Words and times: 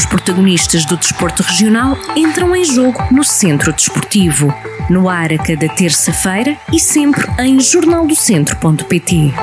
Os 0.00 0.06
protagonistas 0.06 0.86
do 0.86 0.96
desporto 0.96 1.42
regional 1.42 1.94
entram 2.16 2.56
em 2.56 2.64
jogo 2.64 2.98
no 3.12 3.22
Centro 3.22 3.70
Desportivo. 3.70 4.50
No 4.88 5.10
ar 5.10 5.30
a 5.30 5.36
cada 5.36 5.68
terça-feira 5.68 6.56
e 6.72 6.80
sempre 6.80 7.26
em 7.38 7.60
jornaldocentro.pt. 7.60 9.34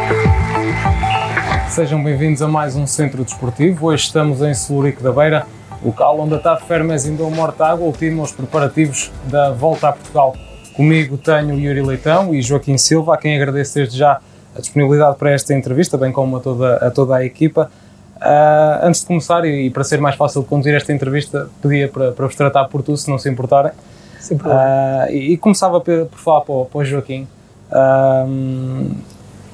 Sejam 1.70 2.04
bem-vindos 2.04 2.42
a 2.42 2.48
mais 2.48 2.76
um 2.76 2.88
Centro 2.88 3.24
Desportivo. 3.24 3.86
Hoje 3.86 4.06
estamos 4.06 4.42
em 4.42 4.52
Celurico 4.56 5.04
da 5.04 5.12
Beira, 5.12 5.46
local 5.86 6.20
onde 6.22 6.34
a 6.34 6.40
TAP 6.40 6.64
Fermes 6.64 7.06
Indou 7.06 7.30
Mortágua 7.30 7.86
ultima 7.86 8.24
os 8.24 8.32
preparativos 8.32 9.12
da 9.26 9.52
volta 9.52 9.90
a 9.90 9.94
Portugal. 9.94 10.36
Comigo 10.76 11.20
tenho 11.20 11.54
Yuri 11.54 11.84
Leitão 11.84 12.34
e 12.34 12.42
Joaquim 12.42 12.80
Silva, 12.80 13.14
a 13.14 13.18
quem 13.18 13.36
agradeço 13.36 13.76
desde 13.76 13.96
já 13.96 14.20
a 14.56 14.60
disponibilidade 14.60 15.18
para 15.18 15.30
esta 15.30 15.54
entrevista, 15.54 16.00
bem 16.00 16.12
como 16.12 16.38
a 16.38 16.40
toda 16.40 16.78
a, 16.78 16.90
toda 16.90 17.16
a 17.16 17.24
equipa. 17.24 17.70
Uh, 18.18 18.80
antes 18.82 19.02
de 19.02 19.08
começar, 19.08 19.46
e, 19.46 19.68
e, 19.68 19.70
para 19.70 19.84
ser 19.84 20.02
mais 20.02 20.16
fácil 20.16 20.42
de 20.42 20.48
conduzir 20.48 20.74
esta 20.74 20.92
entrevista, 20.92 21.50
pedia 21.62 21.88
para, 21.88 22.12
para 22.12 22.26
vos 22.26 22.36
tratar 22.36 22.66
por 22.66 22.82
tu, 22.82 22.98
se 22.98 23.10
não 23.10 23.18
se 23.18 23.30
importarem. 23.30 23.72
Sim, 24.20 24.36
uh, 24.36 25.10
e, 25.10 25.34
e, 25.34 25.38
começava 25.38 25.80
por, 25.80 26.08
por 26.08 26.18
falar 26.18 26.42
para 26.42 26.54
o, 26.54 26.66
para 26.66 26.80
o 26.80 26.86
Joaquim. 26.86 27.28
Uh, 27.72 28.96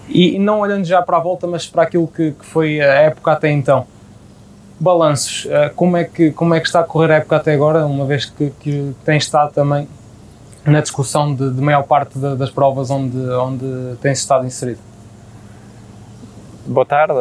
e 0.08 0.40
não 0.40 0.60
olhando 0.60 0.86
já 0.86 1.02
para 1.02 1.18
a 1.18 1.20
volta, 1.20 1.46
mas 1.46 1.68
para 1.68 1.84
aquilo 1.84 2.08
que, 2.08 2.32
que 2.32 2.46
foi 2.46 2.80
a 2.80 2.94
época 2.94 3.32
até 3.32 3.52
então. 3.52 3.86
Balanços, 4.80 5.48
como, 5.76 5.96
é 5.96 6.04
que, 6.04 6.32
como 6.32 6.54
é 6.54 6.60
que 6.60 6.68
está 6.68 6.82
a 6.82 6.84
correr 6.84 7.14
a 7.14 7.16
época 7.16 7.38
até 7.38 7.54
agora, 7.54 7.86
uma 7.86 8.06
vez 8.06 8.26
que, 8.26 8.52
que 8.60 8.94
tem 9.06 9.18
estado 9.18 9.54
também 9.54 9.88
na 10.66 10.82
discussão 10.82 11.34
de, 11.34 11.52
de 11.52 11.62
maior 11.62 11.84
parte 11.84 12.20
de, 12.20 12.36
das 12.36 12.50
provas 12.50 12.90
onde, 12.90 13.18
onde 13.18 13.96
tem 14.02 14.12
estado 14.12 14.46
inserido? 14.46 14.80
Boa 16.66 16.86
tarde 16.86 17.14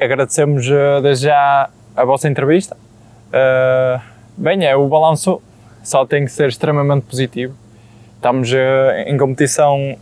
agradecemos 0.00 0.66
uh, 0.68 1.02
desde 1.02 1.26
já 1.26 1.68
a 1.94 2.04
vossa 2.04 2.28
entrevista. 2.28 2.76
Uh, 3.28 4.00
bem, 4.36 4.64
é, 4.64 4.74
o 4.74 4.88
balanço 4.88 5.42
só 5.82 6.06
tem 6.06 6.24
que 6.24 6.32
ser 6.32 6.48
extremamente 6.48 7.04
positivo. 7.04 7.54
Estamos 8.16 8.50
uh, 8.52 8.56
em 9.06 9.16
competição 9.16 9.96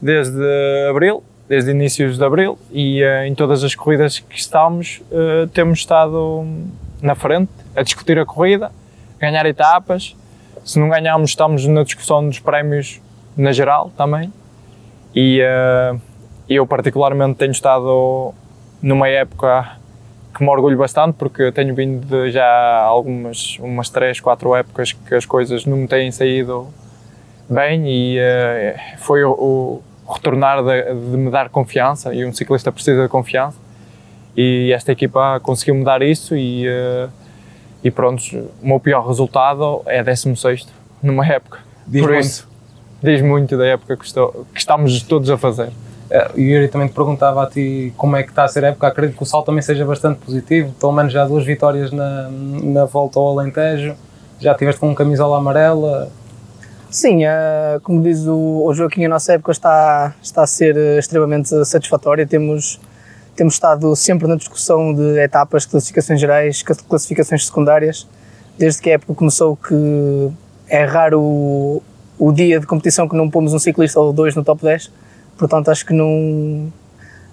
desde 0.00 0.40
abril, 0.88 1.24
desde 1.48 1.72
inícios 1.72 2.16
de 2.16 2.24
abril, 2.24 2.58
e 2.70 3.02
em 3.26 3.34
todas 3.34 3.64
as 3.64 3.74
corridas 3.74 4.18
que 4.18 4.36
estamos, 4.36 5.02
temos 5.54 5.78
estado 5.78 6.46
na 7.00 7.14
frente 7.14 7.50
a 7.74 7.82
discutir 7.82 8.18
a 8.18 8.26
corrida, 8.26 8.70
ganhar 9.18 9.46
etapas. 9.46 10.14
Se 10.62 10.78
não 10.78 10.90
ganharmos, 10.90 11.30
estamos 11.30 11.66
na 11.66 11.82
discussão 11.82 12.26
dos 12.26 12.38
prémios 12.38 13.00
na 13.34 13.50
geral 13.52 13.90
também. 13.96 14.30
E 15.14 15.40
eu, 16.48 16.66
particularmente, 16.66 17.38
tenho 17.38 17.52
estado 17.52 18.34
numa 18.84 19.08
época 19.08 19.78
que 20.36 20.42
me 20.42 20.50
orgulho 20.50 20.76
bastante 20.76 21.14
porque 21.14 21.50
tenho 21.52 21.74
vindo 21.74 22.06
de 22.06 22.30
já 22.30 22.82
algumas 22.82 23.58
umas 23.58 23.88
três, 23.88 24.20
quatro 24.20 24.54
épocas 24.54 24.92
que 24.92 25.14
as 25.14 25.24
coisas 25.24 25.64
não 25.64 25.78
me 25.78 25.88
têm 25.88 26.12
saído 26.12 26.68
bem 27.48 27.88
e 27.88 28.18
uh, 28.18 28.98
foi 28.98 29.24
o, 29.24 29.30
o 29.30 29.82
retornar 30.12 30.62
de, 30.62 30.82
de, 30.82 31.16
me 31.16 31.30
dar 31.30 31.48
confiança 31.48 32.14
e 32.14 32.26
um 32.26 32.32
ciclista 32.32 32.70
precisa 32.70 33.04
de 33.04 33.08
confiança 33.08 33.56
e 34.36 34.70
esta 34.70 34.92
equipa 34.92 35.40
conseguiu 35.40 35.76
me 35.76 35.84
dar 35.84 36.02
isso 36.02 36.36
e, 36.36 36.68
uh, 36.68 37.08
e 37.82 37.90
pronto, 37.90 38.22
o 38.62 38.68
meu 38.68 38.78
pior 38.78 39.06
resultado 39.06 39.80
é 39.86 40.02
16 40.02 40.68
numa 41.02 41.26
época. 41.26 41.60
Diz 41.86 42.02
Por 42.02 42.10
muito. 42.10 42.24
isso, 42.24 42.48
diz 43.02 43.22
muito 43.22 43.56
da 43.56 43.66
época 43.66 43.96
que, 43.96 44.04
estou, 44.04 44.46
que 44.52 44.58
estamos 44.60 45.02
todos 45.04 45.30
a 45.30 45.38
fazer. 45.38 45.70
Uh, 46.14 46.36
o 46.36 46.40
Yuri 46.40 46.68
também 46.68 46.86
te 46.86 46.94
perguntava 46.94 47.42
a 47.42 47.46
ti 47.46 47.92
como 47.96 48.14
é 48.14 48.22
que 48.22 48.30
está 48.30 48.44
a 48.44 48.48
ser 48.48 48.64
a 48.64 48.68
época. 48.68 48.86
Acredito 48.86 49.16
que 49.16 49.22
o 49.24 49.26
salto 49.26 49.46
também 49.46 49.62
seja 49.62 49.84
bastante 49.84 50.20
positivo. 50.20 50.72
Pelo 50.78 50.92
menos 50.92 51.12
já 51.12 51.26
duas 51.26 51.44
vitórias 51.44 51.90
na, 51.90 52.30
na 52.30 52.84
volta 52.84 53.18
ao 53.18 53.36
Alentejo. 53.36 53.96
Já 54.38 54.54
tiveste 54.54 54.80
com 54.80 54.94
camisola 54.94 55.38
amarela. 55.38 56.08
Sim, 56.88 57.24
uh, 57.24 57.80
como 57.82 58.00
diz 58.00 58.24
o, 58.28 58.64
o 58.64 58.72
Joaquim, 58.72 59.06
a 59.06 59.08
nossa 59.08 59.32
época 59.32 59.50
está, 59.50 60.14
está 60.22 60.44
a 60.44 60.46
ser 60.46 60.76
eh, 60.76 60.98
extremamente 61.00 61.48
satisfatória. 61.64 62.24
Temos, 62.24 62.80
temos 63.34 63.54
estado 63.54 63.96
sempre 63.96 64.28
na 64.28 64.36
discussão 64.36 64.94
de 64.94 65.18
etapas, 65.18 65.66
classificações 65.66 66.20
gerais, 66.20 66.62
classificações 66.62 67.46
secundárias. 67.46 68.06
Desde 68.56 68.80
que 68.80 68.90
a 68.90 68.92
época 68.92 69.14
começou, 69.14 69.56
que 69.56 70.30
é 70.68 70.84
raro 70.84 71.20
o, 71.20 71.82
o 72.16 72.30
dia 72.30 72.60
de 72.60 72.66
competição 72.66 73.08
que 73.08 73.16
não 73.16 73.28
pomos 73.28 73.52
um 73.52 73.58
ciclista 73.58 73.98
ou 73.98 74.12
dois 74.12 74.36
no 74.36 74.44
top 74.44 74.62
10 74.62 74.92
Portanto, 75.36 75.70
acho 75.70 75.84
que 75.84 75.92
não, 75.92 76.72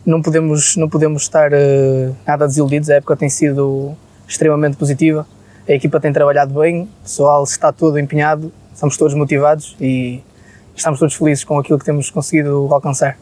não, 0.05 0.21
podemos, 0.21 0.75
não 0.75 0.89
podemos 0.89 1.23
estar 1.23 1.51
uh, 1.51 2.15
nada 2.25 2.47
desiludidos. 2.47 2.89
A 2.89 2.95
época 2.95 3.15
tem 3.15 3.29
sido 3.29 3.95
extremamente 4.27 4.77
positiva. 4.77 5.27
A 5.67 5.73
equipa 5.73 5.99
tem 5.99 6.11
trabalhado 6.11 6.59
bem, 6.59 6.83
o 6.83 7.03
pessoal 7.03 7.43
está 7.43 7.71
todo 7.71 7.99
empenhado, 7.99 8.51
estamos 8.73 8.97
todos 8.97 9.13
motivados 9.13 9.75
e 9.79 10.21
estamos 10.75 10.99
todos 10.99 11.13
felizes 11.13 11.43
com 11.43 11.59
aquilo 11.59 11.77
que 11.77 11.85
temos 11.85 12.09
conseguido 12.09 12.67
alcançar. 12.71 13.17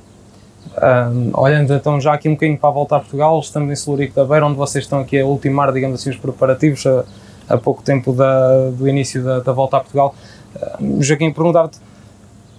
Um, 0.78 1.32
olhando 1.34 1.74
então 1.74 2.00
já 2.00 2.14
aqui 2.14 2.30
um 2.30 2.34
bocadinho 2.34 2.58
para 2.58 2.70
a 2.70 2.72
volta 2.72 2.96
a 2.96 3.00
Portugal, 3.00 3.40
estamos 3.40 3.72
em 3.72 3.76
Celurico 3.76 4.16
da 4.16 4.24
Beira, 4.24 4.46
onde 4.46 4.56
vocês 4.56 4.86
estão 4.86 5.00
aqui 5.00 5.20
a 5.20 5.26
ultimar, 5.26 5.72
digamos 5.74 6.00
assim, 6.00 6.12
os 6.12 6.18
preparativos 6.18 6.86
a, 6.86 7.04
a 7.50 7.58
pouco 7.58 7.84
tempo 7.84 8.14
da, 8.14 8.70
do 8.70 8.88
início 8.88 9.24
da, 9.24 9.40
da 9.40 9.52
volta 9.52 9.78
a 9.78 9.80
Portugal. 9.82 10.16
Uh, 10.56 11.02
Joaquim, 11.04 11.34
perguntava-te 11.34 11.80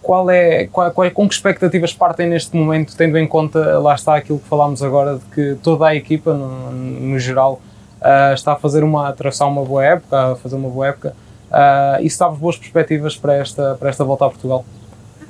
qual 0.02 0.30
é, 0.30 0.66
qual, 0.66 0.90
qual, 0.90 1.10
com 1.10 1.28
que 1.28 1.34
expectativas 1.34 1.92
partem 1.92 2.28
neste 2.28 2.56
momento, 2.56 2.96
tendo 2.96 3.18
em 3.18 3.26
conta, 3.26 3.78
lá 3.78 3.94
está 3.94 4.16
aquilo 4.16 4.38
que 4.38 4.48
falámos 4.48 4.82
agora, 4.82 5.16
de 5.16 5.24
que 5.34 5.58
toda 5.62 5.86
a 5.86 5.94
equipa, 5.94 6.34
no, 6.34 6.70
no 6.70 7.18
geral, 7.18 7.60
uh, 8.00 8.34
está 8.34 8.52
a 8.52 8.56
fazer 8.56 8.82
uma, 8.82 9.06
a 9.06 9.08
atravessar 9.10 9.46
uma 9.46 9.64
boa 9.64 9.84
época, 9.84 10.32
a 10.32 10.36
fazer 10.36 10.56
uma 10.56 10.68
boas 10.68 10.88
época, 10.88 11.14
uh, 11.50 12.02
e 12.02 12.08
se 12.08 12.18
boas 12.38 12.56
perspectivas 12.56 13.16
para 13.16 13.36
esta, 13.36 13.76
para 13.78 13.90
esta 13.90 14.04
volta 14.04 14.26
a 14.26 14.30
Portugal? 14.30 14.64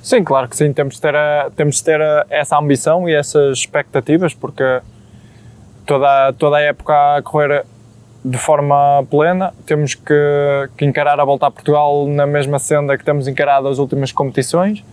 Sim, 0.02 0.24
claro 0.24 0.48
que 0.48 0.56
sim, 0.56 0.72
temos 0.72 0.94
de 0.94 1.00
ter, 1.00 1.14
a, 1.14 1.50
temos 1.54 1.76
de 1.76 1.84
ter 1.84 2.00
a, 2.00 2.26
essa 2.30 2.56
ambição 2.56 3.08
e 3.08 3.14
essas 3.14 3.58
expectativas, 3.58 4.32
porque 4.32 4.80
toda, 5.84 6.32
toda 6.34 6.56
a 6.56 6.60
época 6.60 7.16
a 7.16 7.22
correr 7.22 7.66
de 8.24 8.38
forma 8.38 9.04
plena. 9.10 9.52
Temos 9.66 9.94
que, 9.94 10.68
que, 10.76 10.84
encarar 10.84 11.18
a 11.18 11.24
volta 11.24 11.46
a 11.46 11.50
Portugal 11.50 12.06
na 12.06 12.26
mesma 12.26 12.58
senda 12.58 12.96
que 12.96 13.04
temos 13.04 13.26
encarado 13.26 13.68
as 13.68 13.78
últimas 13.78 14.12
competições. 14.12 14.84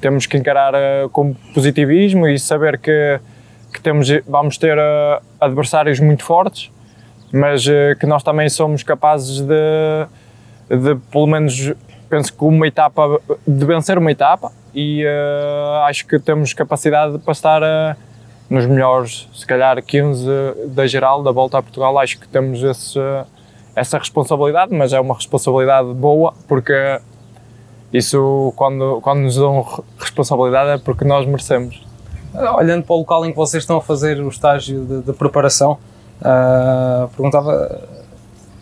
Temos 0.00 0.26
que 0.26 0.36
encarar 0.36 0.74
uh, 0.74 1.08
com 1.10 1.34
positivismo 1.54 2.28
e 2.28 2.38
saber 2.38 2.78
que, 2.78 3.20
que 3.72 3.80
temos, 3.82 4.08
vamos 4.26 4.56
ter 4.56 4.78
uh, 4.78 5.20
adversários 5.40 5.98
muito 5.98 6.22
fortes, 6.22 6.70
mas 7.32 7.66
uh, 7.66 7.98
que 7.98 8.06
nós 8.06 8.22
também 8.22 8.48
somos 8.48 8.84
capazes 8.84 9.40
de, 9.40 10.06
de, 10.68 10.94
pelo 11.10 11.26
menos, 11.26 11.72
penso 12.08 12.32
que 12.32 12.44
uma 12.44 12.68
etapa, 12.68 13.20
de 13.44 13.64
vencer 13.64 13.98
uma 13.98 14.12
etapa 14.12 14.52
e 14.72 15.04
acho 15.88 16.06
que 16.06 16.20
temos 16.20 16.52
capacidade 16.52 17.18
para 17.18 17.32
estar 17.32 17.62
nos 18.48 18.66
melhores, 18.66 19.28
se 19.34 19.46
calhar 19.46 19.82
15 19.82 20.26
da 20.68 20.86
geral 20.86 21.22
da 21.22 21.30
volta 21.30 21.58
a 21.58 21.62
Portugal, 21.62 21.98
acho 21.98 22.18
que 22.18 22.26
temos 22.28 22.62
esse, 22.62 22.98
essa 23.76 23.98
responsabilidade, 23.98 24.74
mas 24.74 24.92
é 24.92 25.00
uma 25.00 25.14
responsabilidade 25.14 25.92
boa, 25.92 26.32
porque 26.46 27.00
isso, 27.92 28.52
quando, 28.56 29.00
quando 29.02 29.20
nos 29.20 29.36
dão 29.36 29.64
responsabilidade, 29.98 30.70
é 30.70 30.78
porque 30.78 31.04
nós 31.04 31.26
merecemos. 31.26 31.86
Olhando 32.56 32.84
para 32.84 32.94
o 32.94 32.98
local 32.98 33.24
em 33.24 33.30
que 33.30 33.36
vocês 33.36 33.62
estão 33.62 33.76
a 33.78 33.82
fazer 33.82 34.20
o 34.20 34.28
estágio 34.28 34.84
de, 34.84 35.02
de 35.02 35.12
preparação, 35.12 35.78
uh, 36.20 37.08
perguntava 37.08 37.80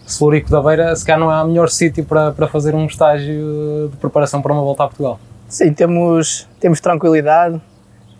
se 0.06 0.18
Florico 0.18 0.48
da 0.50 0.62
Beira, 0.62 0.94
se 0.94 1.04
calhar 1.04 1.18
não 1.18 1.32
é 1.32 1.42
o 1.42 1.46
melhor 1.48 1.68
sítio 1.68 2.04
para, 2.04 2.30
para 2.30 2.46
fazer 2.46 2.74
um 2.74 2.86
estágio 2.86 3.88
de 3.90 3.96
preparação 3.96 4.40
para 4.40 4.52
uma 4.52 4.62
volta 4.62 4.84
a 4.84 4.86
Portugal. 4.86 5.18
Sim, 5.48 5.72
temos, 5.72 6.46
temos 6.60 6.80
tranquilidade, 6.80 7.60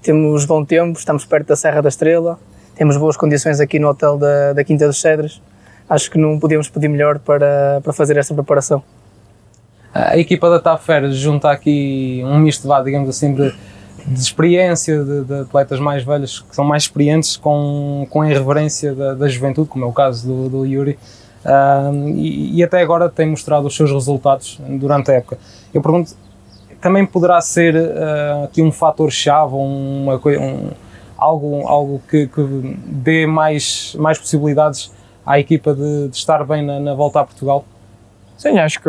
temos 0.06 0.44
bom 0.44 0.64
tempo, 0.64 0.96
estamos 0.96 1.24
perto 1.24 1.48
da 1.48 1.56
Serra 1.56 1.82
da 1.82 1.88
Estrela, 1.88 2.38
temos 2.76 2.96
boas 2.96 3.16
condições 3.16 3.58
aqui 3.58 3.76
no 3.80 3.88
hotel 3.88 4.16
da, 4.16 4.52
da 4.52 4.62
Quinta 4.62 4.86
dos 4.86 5.00
Cedros. 5.00 5.42
Acho 5.90 6.08
que 6.08 6.16
não 6.16 6.38
podíamos 6.38 6.68
pedir 6.68 6.86
melhor 6.86 7.18
para, 7.18 7.80
para 7.82 7.92
fazer 7.92 8.16
esta 8.16 8.32
preparação. 8.32 8.84
A 9.92 10.16
equipa 10.16 10.48
da 10.48 10.60
TAFER 10.60 11.10
junta 11.10 11.50
aqui 11.50 12.22
um 12.24 12.38
misto, 12.38 12.68
vá, 12.68 12.80
digamos 12.82 13.08
assim, 13.08 13.34
de, 13.34 13.52
de 14.06 14.20
experiência 14.20 15.02
de, 15.02 15.24
de, 15.24 15.40
atletas 15.40 15.80
mais 15.80 16.04
velhos 16.04 16.38
que 16.38 16.54
são 16.54 16.64
mais 16.64 16.84
experientes 16.84 17.36
com, 17.36 18.06
com 18.08 18.22
a 18.22 18.30
irreverência 18.30 18.94
da, 18.94 19.14
da 19.14 19.26
juventude, 19.26 19.68
como 19.68 19.84
é 19.84 19.88
o 19.88 19.92
caso 19.92 20.24
do, 20.24 20.48
do 20.48 20.64
Yuri, 20.64 20.96
uh, 21.44 22.08
e, 22.14 22.58
e, 22.58 22.62
até 22.62 22.80
agora 22.80 23.08
tem 23.08 23.28
mostrado 23.28 23.66
os 23.66 23.74
seus 23.74 23.90
resultados 23.90 24.60
durante 24.68 25.10
a 25.10 25.14
época. 25.14 25.36
Eu 25.74 25.82
pergunto, 25.82 26.12
também 26.86 27.04
poderá 27.04 27.40
ser 27.40 27.74
uh, 27.74 28.44
aqui 28.44 28.62
um 28.62 28.70
fator-chave, 28.70 29.56
um, 29.56 30.06
algo, 31.18 31.66
algo 31.66 32.00
que, 32.08 32.28
que, 32.28 32.42
dê 32.86 33.26
mais, 33.26 33.96
mais 33.98 34.16
possibilidades 34.20 34.92
à 35.26 35.36
equipa 35.36 35.74
de, 35.74 36.06
de 36.06 36.16
estar 36.16 36.44
bem 36.44 36.64
na, 36.64 36.78
na, 36.78 36.94
volta 36.94 37.18
a 37.18 37.24
Portugal? 37.24 37.64
Sim, 38.38 38.60
acho 38.60 38.80
que, 38.80 38.88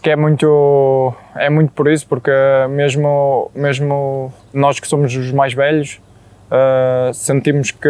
que 0.00 0.10
é, 0.10 0.14
muito, 0.14 1.12
é 1.34 1.50
muito 1.50 1.72
por 1.72 1.90
isso, 1.90 2.06
porque 2.06 2.30
mesmo, 2.70 3.50
mesmo 3.52 4.32
nós 4.54 4.78
que 4.78 4.86
somos 4.86 5.16
os 5.16 5.32
mais 5.32 5.52
velhos, 5.54 6.00
uh, 6.46 7.12
sentimos 7.12 7.72
que, 7.72 7.88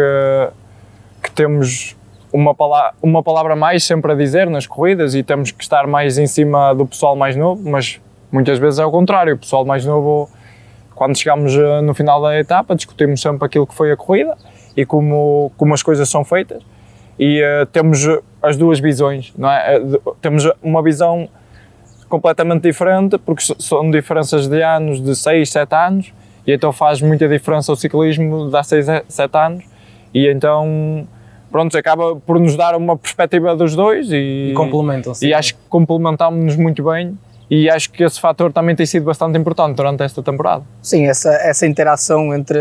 que 1.21 1.29
temos 1.29 1.95
uma, 2.33 2.55
pala 2.55 2.95
uma 3.03 3.21
palavra 3.21 3.55
mais 3.55 3.83
sempre 3.83 4.13
a 4.13 4.15
dizer 4.15 4.49
nas 4.49 4.65
corridas 4.65 5.13
e 5.13 5.21
temos 5.21 5.51
que 5.51 5.61
estar 5.61 5.85
mais 5.85 6.17
em 6.17 6.25
cima 6.25 6.73
do 6.73 6.87
pessoal 6.87 7.15
mais 7.15 7.35
novo, 7.35 7.69
mas 7.69 8.01
muitas 8.31 8.59
vezes 8.59 8.79
é 8.79 8.85
o 8.85 8.91
contrário. 8.91 9.35
O 9.35 9.37
pessoal 9.37 9.65
mais 9.65 9.85
novo, 9.85 10.29
quando 10.95 11.17
chegamos 11.17 11.55
eh, 11.55 11.81
no 11.81 11.93
final 11.93 12.21
da 12.21 12.39
etapa, 12.39 12.75
discutimos 12.75 13.21
sempre 13.21 13.45
aquilo 13.45 13.65
que 13.65 13.73
foi 13.73 13.91
a 13.91 13.97
corrida 13.97 14.37
e 14.75 14.85
como, 14.85 15.51
como 15.57 15.73
as 15.73 15.83
coisas 15.83 16.07
são 16.09 16.23
feitas. 16.23 16.63
E 17.17 17.41
uh, 17.41 17.65
temos 17.65 18.07
as 18.41 18.55
duas 18.55 18.79
visões, 18.79 19.33
não 19.37 19.51
é? 19.51 19.81
Temos 20.21 20.49
uma 20.63 20.81
visão 20.81 21.27
completamente 22.07 22.63
diferente, 22.63 23.17
porque 23.17 23.43
são 23.59 23.91
diferenças 23.91 24.47
de 24.47 24.61
anos, 24.63 25.01
de 25.03 25.15
6, 25.15 25.49
7 25.49 25.75
anos, 25.75 26.13
e 26.47 26.53
então 26.53 26.71
faz 26.71 27.01
muita 27.01 27.27
diferença 27.27 27.71
o 27.71 27.75
ciclismo 27.75 28.49
de 28.49 28.55
há 28.55 28.63
6, 28.63 28.85
7 29.07 29.37
anos, 29.37 29.63
e 30.13 30.27
então, 30.27 31.07
pronto, 31.51 31.77
acaba 31.77 32.15
por 32.15 32.39
nos 32.39 32.55
dar 32.55 32.73
uma 32.75 32.97
perspectiva 32.97 33.55
dos 33.55 33.75
dois 33.75 34.11
e, 34.11 34.51
e 34.51 34.53
complementam-se. 34.55 35.27
E 35.27 35.33
acho 35.33 35.55
que 35.55 35.61
complementámos-nos 35.69 36.55
muito 36.55 36.83
bem 36.83 37.17
e 37.49 37.69
acho 37.69 37.91
que 37.91 38.03
esse 38.03 38.19
fator 38.19 38.53
também 38.53 38.75
tem 38.75 38.85
sido 38.85 39.05
bastante 39.05 39.37
importante 39.37 39.75
durante 39.75 40.03
esta 40.03 40.21
temporada. 40.21 40.63
Sim, 40.81 41.07
essa, 41.07 41.31
essa 41.31 41.65
interação 41.65 42.33
entre 42.35 42.59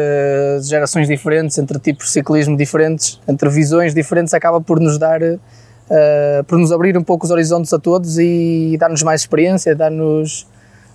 gerações 0.63 1.07
diferentes, 1.07 1.59
entre 1.59 1.79
tipos 1.79 2.07
de 2.07 2.13
ciclismo 2.13 2.57
diferentes, 2.57 3.21
entre 3.29 3.51
visões 3.51 3.93
diferentes, 3.95 4.33
acaba 4.33 4.61
por 4.61 4.81
nos 4.81 4.99
dar 4.99 5.21
uh, 5.23 6.45
por 6.47 6.59
nos 6.59 6.73
abrir 6.73 6.97
um 6.97 7.03
pouco 7.03 7.27
os 7.27 7.31
horizontes 7.31 7.73
a 7.73 7.79
todos 7.79 8.19
e 8.19 8.77
dar-nos 8.79 9.03
mais 9.03 9.21
experiência, 9.21 9.75
dar-nos. 9.75 10.47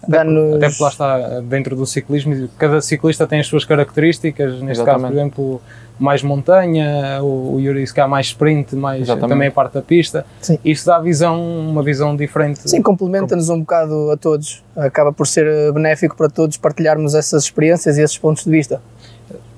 Até, 0.02 0.18
até 0.18 0.68
porque 0.68 0.84
lá 0.84 0.90
está, 0.90 1.40
dentro 1.42 1.78
do 1.78 1.86
ciclismo, 1.86 2.50
cada 2.58 2.82
ciclista 2.82 3.26
tem 3.26 3.40
as 3.40 3.48
suas 3.48 3.64
características, 3.64 4.54
neste 4.62 4.82
Exatamente. 4.82 4.86
caso, 4.86 5.02
por 5.02 5.14
exemplo, 5.14 5.62
mais 6.00 6.24
montanha, 6.24 7.22
o, 7.22 7.56
o 7.56 7.60
Yuri 7.60 7.86
se 7.86 8.08
mais 8.08 8.28
sprint, 8.28 8.76
mais 8.76 9.04
Exatamente. 9.04 9.30
também 9.30 9.48
a 9.48 9.52
parte 9.52 9.74
da 9.74 9.82
pista. 9.82 10.26
Sim. 10.42 10.58
Isso 10.64 10.86
dá 10.86 11.00
visão, 11.00 11.42
uma 11.70 11.84
visão 11.84 12.16
diferente. 12.16 12.68
Sim, 12.70 12.82
complementa-nos 12.82 13.50
um 13.50 13.60
bocado 13.60 14.12
a 14.12 14.18
todos. 14.18 14.64
Acaba 14.76 15.14
por 15.14 15.28
ser 15.28 15.72
benéfico 15.72 16.16
para 16.16 16.30
todos 16.30 16.58
partilharmos 16.58 17.16
essas 17.16 17.44
experiências 17.44 17.98
e 17.98 18.02
esses 18.02 18.18
pontos 18.18 18.44
de 18.44 18.52
vista. 18.52 18.82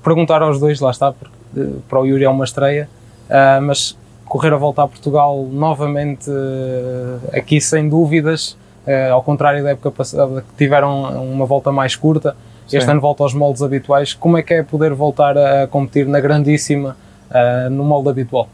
Perguntar 0.04 0.42
aos 0.42 0.60
dois, 0.60 0.80
lá 0.80 0.92
está, 0.92 1.12
porque 1.12 1.34
eh, 1.58 1.68
para 1.90 2.00
o 2.00 2.06
Yuri 2.06 2.26
é 2.26 2.30
uma 2.30 2.46
estreia, 2.46 2.88
uh, 3.28 3.62
mas 3.62 3.98
correr 4.26 4.54
a 4.54 4.58
volta 4.58 4.84
a 4.84 4.88
Portugal 4.88 5.48
novamente 5.52 6.30
eh, 6.30 7.40
aqui 7.40 7.62
sem 7.62 7.88
dúvidas, 7.88 8.58
eh, 8.86 9.10
ao 9.10 9.24
contrário 9.24 9.64
da 9.64 9.70
época 9.72 9.92
passada 9.92 10.42
que 10.42 10.58
tiveram 10.58 11.24
uma 11.24 11.46
volta 11.46 11.72
mais 11.72 11.96
curta, 11.96 12.36
Sim. 12.68 12.78
este 12.78 12.90
ano 12.90 13.02
volta 13.02 13.24
aos 13.24 13.34
moldes 13.34 13.62
habituais. 13.62 14.14
Como 14.14 14.38
é 14.38 14.44
que 14.44 14.54
é 14.54 14.64
poder 14.64 14.94
voltar 14.94 15.38
a 15.38 15.68
competir 15.68 16.08
na 16.08 16.20
grandíssima 16.20 16.96
eh, 17.32 17.70
no 17.70 17.84
molde 17.84 18.10
habitual? 18.10 18.50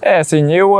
É 0.00 0.18
assim, 0.18 0.50
eu, 0.52 0.78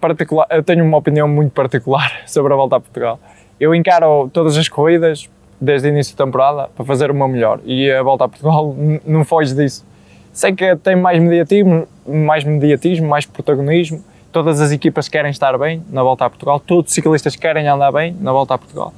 particular, 0.00 0.46
eu 0.50 0.62
tenho 0.62 0.84
uma 0.84 0.98
opinião 0.98 1.28
muito 1.28 1.52
particular 1.52 2.10
sobre 2.26 2.52
a 2.52 2.56
volta 2.56 2.76
a 2.76 2.80
Portugal. 2.80 3.18
Eu 3.58 3.74
encaro 3.74 4.28
todas 4.32 4.56
as 4.56 4.68
corridas 4.68 5.28
desde 5.60 5.88
o 5.88 5.90
início 5.90 6.16
da 6.16 6.24
temporada 6.24 6.68
para 6.74 6.84
fazer 6.84 7.10
o 7.10 7.14
meu 7.14 7.26
melhor 7.26 7.60
e 7.64 7.90
a 7.90 8.02
volta 8.02 8.24
a 8.24 8.28
Portugal 8.28 8.74
não 9.06 9.24
foge 9.24 9.54
disso. 9.54 9.84
Sei 10.32 10.52
que 10.52 10.76
tem 10.76 10.94
mais 10.94 11.20
mediatismo, 11.20 11.88
mais 12.06 12.44
mediatismo, 12.44 13.08
mais 13.08 13.26
protagonismo. 13.26 14.04
Todas 14.30 14.60
as 14.60 14.70
equipas 14.70 15.08
querem 15.08 15.30
estar 15.30 15.58
bem 15.58 15.82
na 15.90 16.02
volta 16.02 16.26
a 16.26 16.30
Portugal, 16.30 16.60
todos 16.60 16.90
os 16.90 16.94
ciclistas 16.94 17.34
querem 17.34 17.66
andar 17.66 17.90
bem 17.90 18.14
na 18.20 18.30
volta 18.30 18.54
a 18.54 18.58
Portugal. 18.58 18.92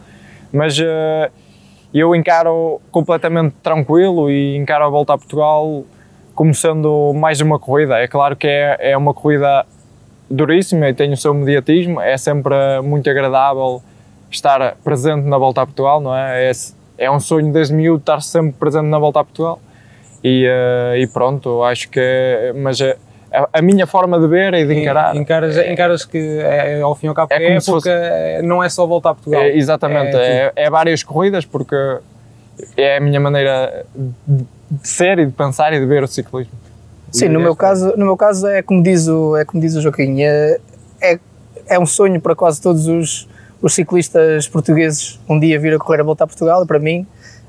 Mas 0.52 0.78
uh, 0.78 1.30
eu 1.98 2.14
encaro 2.14 2.80
completamente 2.90 3.54
tranquilo 3.62 4.30
e 4.30 4.56
encaro 4.56 4.84
a 4.84 4.88
volta 4.88 5.14
a 5.14 5.18
Portugal 5.18 5.84
como 6.34 6.54
sendo 6.54 7.12
mais 7.14 7.40
uma 7.40 7.58
corrida. 7.58 7.98
É 7.98 8.06
claro 8.06 8.36
que 8.36 8.46
é, 8.46 8.92
é 8.92 8.96
uma 8.96 9.12
corrida 9.12 9.66
duríssima 10.30 10.88
e 10.88 10.94
tem 10.94 11.12
o 11.12 11.16
seu 11.16 11.34
mediatismo, 11.34 12.00
é 12.00 12.16
sempre 12.16 12.54
muito 12.82 13.10
agradável 13.10 13.82
estar 14.30 14.76
presente 14.84 15.26
na 15.26 15.36
volta 15.36 15.62
a 15.62 15.66
Portugal, 15.66 16.00
não 16.00 16.16
é? 16.16 16.50
É, 16.50 16.52
é 16.98 17.10
um 17.10 17.18
sonho 17.18 17.52
desde 17.52 17.74
miúdo 17.74 18.00
estar 18.00 18.22
sempre 18.22 18.52
presente 18.52 18.86
na 18.86 18.98
volta 18.98 19.20
a 19.20 19.24
Portugal 19.24 19.58
e, 20.22 20.46
uh, 20.46 20.96
e 20.96 21.06
pronto, 21.08 21.62
acho 21.64 21.88
que. 21.90 22.00
Mas 22.56 22.78
a, 23.32 23.48
a, 23.58 23.62
minha 23.62 23.86
forma 23.86 24.18
de 24.18 24.26
ver 24.26 24.54
e 24.54 24.66
de 24.66 24.74
encarar. 24.74 25.14
Encaras, 25.16 25.56
encaras 25.56 26.04
que 26.04 26.18
é, 26.18 26.80
ao 26.80 26.94
fim 26.94 27.06
e 27.06 27.08
ao 27.08 27.14
cabo 27.14 27.32
é, 27.32 27.36
é 27.36 27.54
porque 27.54 27.70
fosse... 27.70 28.42
não 28.42 28.62
é 28.62 28.68
só 28.68 28.86
voltar 28.86 29.10
a 29.10 29.14
Portugal. 29.14 29.42
É, 29.42 29.56
exatamente, 29.56 30.16
é, 30.16 30.52
é, 30.56 30.64
é, 30.64 30.70
várias 30.70 31.02
corridas 31.02 31.44
porque 31.44 31.76
é 32.76 32.96
a 32.96 33.00
minha 33.00 33.20
maneira 33.20 33.84
de 33.94 34.88
ser 34.88 35.18
e 35.18 35.26
de 35.26 35.32
pensar 35.32 35.72
e 35.72 35.80
de 35.80 35.86
ver 35.86 36.02
o 36.02 36.06
ciclismo. 36.06 36.52
Sim, 37.10 37.28
no 37.28 37.40
meu, 37.40 37.56
caso, 37.56 37.92
no 37.96 38.06
meu 38.06 38.16
caso 38.16 38.46
é 38.46 38.62
como 38.62 38.82
diz 38.82 39.08
o, 39.08 39.36
é 39.36 39.44
como 39.44 39.60
diz 39.60 39.74
o 39.74 39.80
Joaquim, 39.80 40.22
é, 40.22 40.60
é, 41.00 41.18
é 41.66 41.78
um 41.78 41.86
sonho 41.86 42.20
para 42.20 42.36
quase 42.36 42.60
todos 42.60 42.86
os, 42.86 43.28
os 43.60 43.74
ciclistas 43.74 44.46
portugueses 44.46 45.18
um 45.28 45.38
dia 45.38 45.58
vir 45.58 45.74
a 45.74 45.78
correr 45.78 46.00
a 46.00 46.04
voltar 46.04 46.24
a 46.24 46.26
Portugal 46.28 46.62
e 46.62 46.66
para 46.66 46.78
mim 46.78 47.06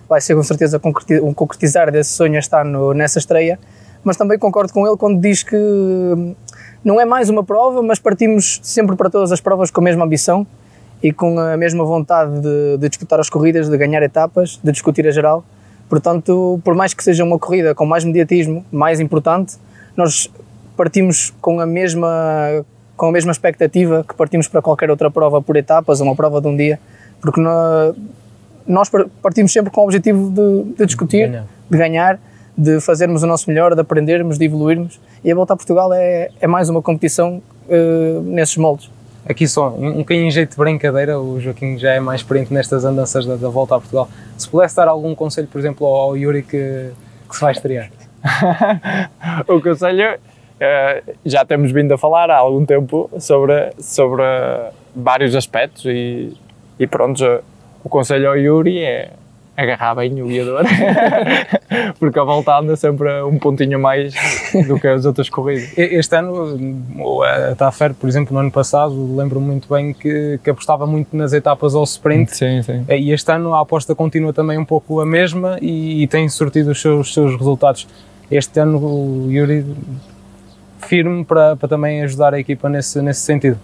vai 0.09 0.19
ser 0.19 0.35
com 0.35 0.43
certeza 0.43 0.81
um 1.23 1.33
concretizar 1.33 1.91
desse 1.91 2.09
sonho 2.09 2.37
estar 2.37 2.65
no, 2.65 2.93
nessa 2.93 3.17
estreia, 3.17 3.57
mas 4.03 4.17
também 4.17 4.37
concordo 4.37 4.73
com 4.73 4.87
ele 4.87 4.97
quando 4.97 5.19
diz 5.19 5.43
que 5.43 5.55
hum, 5.55 6.35
não 6.83 6.99
é 6.99 7.05
mais 7.05 7.29
uma 7.29 7.43
prova, 7.43 7.81
mas 7.81 7.99
partimos 7.99 8.59
sempre 8.63 8.95
para 8.95 9.09
todas 9.09 9.31
as 9.31 9.39
provas 9.39 9.69
com 9.69 9.81
a 9.81 9.83
mesma 9.83 10.05
ambição 10.05 10.45
e 11.03 11.11
com 11.11 11.39
a 11.39 11.57
mesma 11.57 11.83
vontade 11.83 12.39
de, 12.41 12.77
de 12.77 12.89
disputar 12.89 13.19
as 13.19 13.29
corridas, 13.29 13.69
de 13.69 13.77
ganhar 13.77 14.01
etapas, 14.03 14.59
de 14.63 14.71
discutir 14.71 15.07
a 15.07 15.11
geral. 15.11 15.43
Portanto, 15.89 16.59
por 16.63 16.73
mais 16.73 16.93
que 16.93 17.03
seja 17.03 17.23
uma 17.23 17.37
corrida 17.37 17.75
com 17.75 17.85
mais 17.85 18.03
mediatismo, 18.03 18.65
mais 18.71 18.99
importante, 18.99 19.57
nós 19.95 20.31
partimos 20.77 21.33
com 21.41 21.59
a 21.59 21.65
mesma 21.65 22.63
com 22.95 23.07
a 23.07 23.11
mesma 23.11 23.31
expectativa 23.31 24.05
que 24.07 24.13
partimos 24.13 24.47
para 24.47 24.61
qualquer 24.61 24.91
outra 24.91 25.09
prova 25.09 25.41
por 25.41 25.57
etapas, 25.57 26.01
uma 26.01 26.15
prova 26.15 26.39
de 26.39 26.47
um 26.47 26.55
dia, 26.55 26.79
porque 27.19 27.41
nós 28.67 28.91
partimos 29.23 29.51
sempre 29.51 29.71
com 29.71 29.81
o 29.81 29.85
objetivo 29.85 30.29
de, 30.29 30.75
de 30.75 30.85
discutir, 30.85 31.27
ganhar. 31.27 31.47
de 31.69 31.77
ganhar, 31.77 32.19
de 32.61 32.79
fazermos 32.79 33.23
o 33.23 33.27
nosso 33.27 33.49
melhor, 33.49 33.73
de 33.73 33.81
aprendermos, 33.81 34.37
de 34.37 34.45
evoluirmos. 34.45 34.99
E 35.23 35.31
a 35.31 35.35
Volta 35.35 35.53
a 35.53 35.55
Portugal 35.55 35.91
é, 35.91 36.29
é 36.39 36.45
mais 36.45 36.69
uma 36.69 36.79
competição 36.79 37.41
uh, 37.67 38.21
nesses 38.21 38.55
moldes. 38.55 38.91
Aqui 39.27 39.47
só, 39.47 39.69
um 39.69 39.97
bocadinho 39.97 40.27
em 40.27 40.31
jeito 40.31 40.51
de 40.51 40.57
brincadeira, 40.57 41.19
o 41.19 41.39
Joaquim 41.39 41.77
já 41.77 41.91
é 41.91 41.99
mais 41.99 42.21
experiente 42.21 42.53
nestas 42.53 42.85
andanças 42.85 43.25
da, 43.25 43.35
da 43.35 43.49
Volta 43.49 43.75
a 43.75 43.79
Portugal. 43.79 44.07
Se 44.37 44.47
pudesse 44.47 44.75
dar 44.75 44.87
algum 44.87 45.15
conselho, 45.15 45.47
por 45.47 45.57
exemplo, 45.57 45.87
ao, 45.87 45.95
ao 45.95 46.17
Yuri 46.17 46.43
que, 46.43 46.91
que 47.27 47.35
se 47.35 47.41
vai 47.41 47.51
estrear? 47.51 47.89
o 49.47 49.59
conselho, 49.59 50.15
uh, 50.15 51.13
já 51.25 51.43
temos 51.43 51.71
vindo 51.71 51.91
a 51.93 51.97
falar 51.97 52.29
há 52.29 52.37
algum 52.37 52.63
tempo 52.63 53.09
sobre, 53.17 53.71
sobre 53.79 54.23
vários 54.95 55.35
aspectos 55.35 55.85
e, 55.85 56.37
e 56.79 56.85
pronto, 56.85 57.23
o 57.83 57.89
conselho 57.89 58.29
ao 58.29 58.37
Yuri 58.37 58.83
é 58.83 59.13
agarrar 59.61 59.95
bem 59.95 60.21
o 60.21 60.27
guiador, 60.27 60.63
porque 61.99 62.19
a 62.19 62.23
volta 62.23 62.57
anda 62.57 62.75
sempre 62.75 63.21
um 63.23 63.37
pontinho 63.37 63.79
mais 63.79 64.13
do 64.67 64.79
que 64.79 64.87
as 64.87 65.05
outras 65.05 65.29
corridas. 65.29 65.71
Este 65.77 66.15
ano, 66.15 67.23
a 67.23 67.55
Tafer, 67.55 67.93
por 67.93 68.07
exemplo, 68.07 68.33
no 68.33 68.39
ano 68.39 68.51
passado, 68.51 69.15
lembro-me 69.15 69.45
muito 69.45 69.67
bem 69.73 69.93
que, 69.93 70.39
que, 70.43 70.49
apostava 70.49 70.85
muito 70.85 71.15
nas 71.15 71.33
etapas 71.33 71.75
ao 71.75 71.83
sprint. 71.83 72.35
Sim, 72.35 72.61
sim. 72.63 72.85
E 72.89 73.11
este 73.11 73.31
ano 73.31 73.53
a 73.53 73.61
aposta 73.61 73.93
continua 73.95 74.33
também 74.33 74.57
um 74.57 74.65
pouco 74.65 74.99
a 74.99 75.05
mesma 75.05 75.57
e, 75.61 76.03
e 76.03 76.07
tem 76.07 76.27
sortido 76.29 76.71
os 76.71 76.81
seus, 76.81 77.13
seus 77.13 77.35
resultados. 77.37 77.87
Este 78.29 78.59
ano 78.59 78.77
o 78.77 79.31
Yuri 79.31 79.65
firme 80.79 81.23
para, 81.23 81.55
para 81.55 81.69
também 81.69 82.01
ajudar 82.03 82.33
a 82.33 82.39
equipa 82.39 82.67
nesse, 82.69 83.01
nesse 83.01 83.21
sentido. 83.21 83.59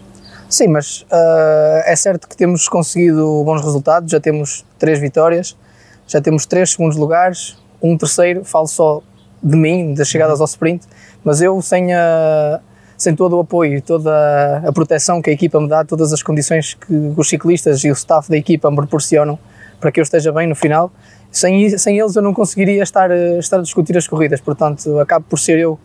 Sim, 0.50 0.70
mas 0.70 1.02
uh, 1.12 1.84
é 1.86 1.96
certo 1.96 2.28
que 2.28 2.38
temos 2.38 2.70
conseguido 2.70 3.44
bons 3.44 3.62
resultados, 3.62 4.10
já 4.12 4.20
temos 4.20 4.66
três 4.80 5.00
vitórias, 5.00 5.58
já 6.08 6.22
temos 6.22 6.46
três 6.46 6.72
segundos 6.72 6.98
lugares, 6.98 7.58
um 7.82 7.98
terceiro, 7.98 8.44
falo 8.44 8.68
só 8.68 9.02
de 9.44 9.56
mim, 9.56 9.94
das 9.94 10.08
chegadas 10.08 10.40
ao 10.40 10.46
sprint, 10.46 10.86
mas 11.24 11.42
eu 11.42 11.62
sem, 11.62 11.94
a, 11.94 12.60
sem 12.98 13.16
todo 13.16 13.38
o 13.38 13.40
apoio, 13.42 13.82
toda 13.82 14.64
a 14.66 14.72
proteção 14.72 15.22
que 15.22 15.30
a 15.30 15.34
equipa 15.34 15.60
me 15.60 15.68
dá, 15.68 15.84
todas 15.84 16.12
as 16.14 16.24
condições 16.24 16.74
que 16.74 17.14
os 17.16 17.30
ciclistas 17.30 17.84
e 17.84 17.92
o 17.92 17.94
staff 17.94 18.30
da 18.30 18.38
equipa 18.38 18.70
me 18.72 18.78
proporcionam 18.78 19.38
para 19.80 19.92
que 19.92 20.00
eu 20.00 20.04
esteja 20.04 20.32
bem 20.32 20.48
no 20.48 20.56
final, 20.56 20.92
sem, 21.30 21.78
sem 21.78 22.00
eles 22.00 22.16
eu 22.16 22.22
não 22.22 22.34
conseguiria 22.34 22.82
estar, 22.82 23.12
estar 23.12 23.60
a 23.60 23.62
discutir 23.62 23.96
as 23.96 24.08
corridas, 24.08 24.42
portanto 24.42 25.00
acabo 25.00 25.26
por 25.30 25.38
ser 25.38 25.60
eu 25.60 25.78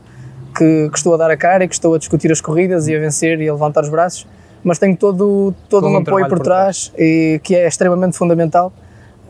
que, 0.56 0.88
que 0.88 0.96
estou 0.96 1.14
a 1.14 1.16
dar 1.16 1.30
a 1.30 1.36
cara 1.36 1.64
e 1.64 1.68
que 1.68 1.74
estou 1.74 1.94
a 1.94 1.98
discutir 1.98 2.32
as 2.32 2.40
corridas 2.40 2.88
e 2.88 2.96
a 2.96 2.98
vencer 2.98 3.40
e 3.40 3.48
a 3.48 3.52
levantar 3.52 3.82
os 3.82 3.90
braços 3.90 4.26
mas 4.64 4.78
tenho 4.78 4.96
todo, 4.96 5.54
todo, 5.68 5.82
todo 5.82 5.88
um, 5.88 5.94
um 5.94 5.96
apoio 5.96 6.28
por 6.28 6.38
trás, 6.38 6.88
por 6.88 6.94
trás, 6.94 7.02
e 7.04 7.40
que 7.42 7.54
é 7.54 7.66
extremamente 7.66 8.16
fundamental, 8.16 8.72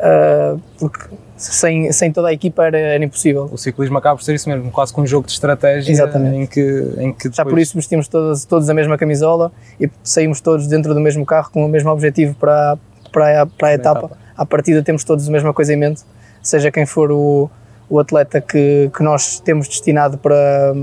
uh, 0.02 0.60
porque 0.78 1.06
sem, 1.36 1.90
sem 1.92 2.12
toda 2.12 2.28
a 2.28 2.32
equipa 2.32 2.66
era, 2.66 2.78
era, 2.78 3.04
impossível. 3.04 3.48
O 3.50 3.56
ciclismo 3.56 3.98
acaba 3.98 4.16
por 4.16 4.22
ser 4.22 4.34
isso 4.34 4.48
mesmo, 4.48 4.70
quase 4.70 4.92
como 4.92 5.04
um 5.04 5.06
jogo 5.06 5.26
de 5.26 5.32
estratégia 5.32 5.90
Exatamente. 5.90 6.36
em 6.36 6.46
que, 6.46 6.60
em 6.98 7.12
que 7.12 7.28
depois... 7.28 7.36
Já 7.36 7.44
por 7.44 7.58
isso 7.58 7.74
vestimos 7.74 8.08
todos, 8.08 8.44
todos 8.44 8.68
a 8.68 8.74
mesma 8.74 8.96
camisola 8.96 9.50
e 9.80 9.90
saímos 10.02 10.40
todos 10.40 10.66
dentro 10.66 10.94
do 10.94 11.00
mesmo 11.00 11.24
carro 11.24 11.50
com 11.50 11.64
o 11.64 11.68
mesmo 11.68 11.90
objetivo 11.90 12.34
para, 12.34 12.76
para, 13.12 13.42
a, 13.42 13.46
para 13.46 13.68
a 13.68 13.74
etapa. 13.74 14.06
etapa. 14.06 14.18
À 14.36 14.46
partida 14.46 14.82
temos 14.82 15.04
todos 15.04 15.28
a 15.28 15.32
mesma 15.32 15.52
coisa 15.52 15.72
em 15.72 15.76
mente, 15.76 16.02
seja 16.42 16.70
quem 16.70 16.86
for 16.86 17.10
o, 17.10 17.50
o 17.88 17.98
atleta 17.98 18.40
que, 18.40 18.90
que 18.94 19.02
nós 19.02 19.40
temos 19.40 19.68
destinado 19.68 20.18
para, 20.18 20.74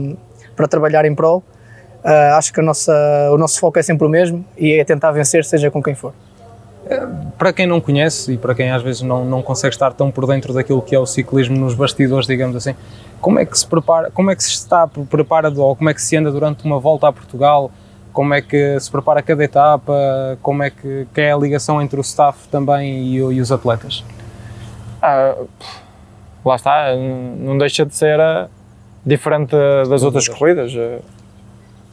para 0.55 0.67
trabalhar 0.67 1.05
em 1.05 1.15
prol, 1.15 1.43
Uh, 2.03 2.31
acho 2.37 2.53
que 2.53 2.61
nossa, 2.61 2.93
o 3.31 3.37
nosso 3.37 3.59
foco 3.59 3.77
é 3.77 3.81
sempre 3.83 4.07
o 4.07 4.09
mesmo 4.09 4.45
e 4.57 4.71
é 4.73 4.85
tentar 4.85 5.11
vencer, 5.11 5.43
seja 5.43 5.69
com 5.69 5.83
quem 5.83 5.93
for. 5.93 6.13
Para 7.37 7.53
quem 7.53 7.67
não 7.67 7.79
conhece 7.79 8.33
e 8.33 8.37
para 8.37 8.55
quem 8.55 8.71
às 8.71 8.81
vezes 8.81 9.01
não, 9.01 9.23
não 9.23 9.41
consegue 9.43 9.73
estar 9.73 9.93
tão 9.93 10.09
por 10.09 10.25
dentro 10.25 10.53
daquilo 10.53 10.81
que 10.81 10.95
é 10.95 10.99
o 10.99 11.05
ciclismo 11.05 11.55
nos 11.55 11.75
bastidores, 11.75 12.25
digamos 12.25 12.55
assim, 12.55 12.75
como 13.21 13.37
é 13.37 13.45
que 13.45 13.57
se 13.57 13.67
prepara, 13.67 14.09
como 14.11 14.31
é 14.31 14.35
que 14.35 14.43
se 14.43 14.51
está 14.51 14.87
preparado 14.87 15.61
ou 15.61 15.75
como 15.75 15.89
é 15.89 15.93
que 15.93 16.01
se 16.01 16.17
anda 16.17 16.31
durante 16.31 16.65
uma 16.65 16.79
volta 16.79 17.07
a 17.07 17.13
Portugal? 17.13 17.71
Como 18.11 18.33
é 18.33 18.41
que 18.41 18.79
se 18.79 18.89
prepara 18.89 19.21
cada 19.21 19.43
etapa? 19.43 20.37
Como 20.41 20.63
é 20.63 20.71
que, 20.71 21.07
que 21.13 21.21
é 21.21 21.31
a 21.31 21.37
ligação 21.37 21.79
entre 21.81 21.99
o 21.99 22.01
staff 22.01 22.47
também 22.47 23.03
e, 23.03 23.15
e 23.17 23.39
os 23.39 23.51
atletas? 23.51 24.03
Ah, 25.01 25.35
lá 26.43 26.55
está, 26.55 26.95
não 26.95 27.57
deixa 27.57 27.85
de 27.85 27.95
ser 27.95 28.19
ah, 28.19 28.49
diferente 29.05 29.55
das 29.87 30.01
outras 30.01 30.27
corridas. 30.27 30.73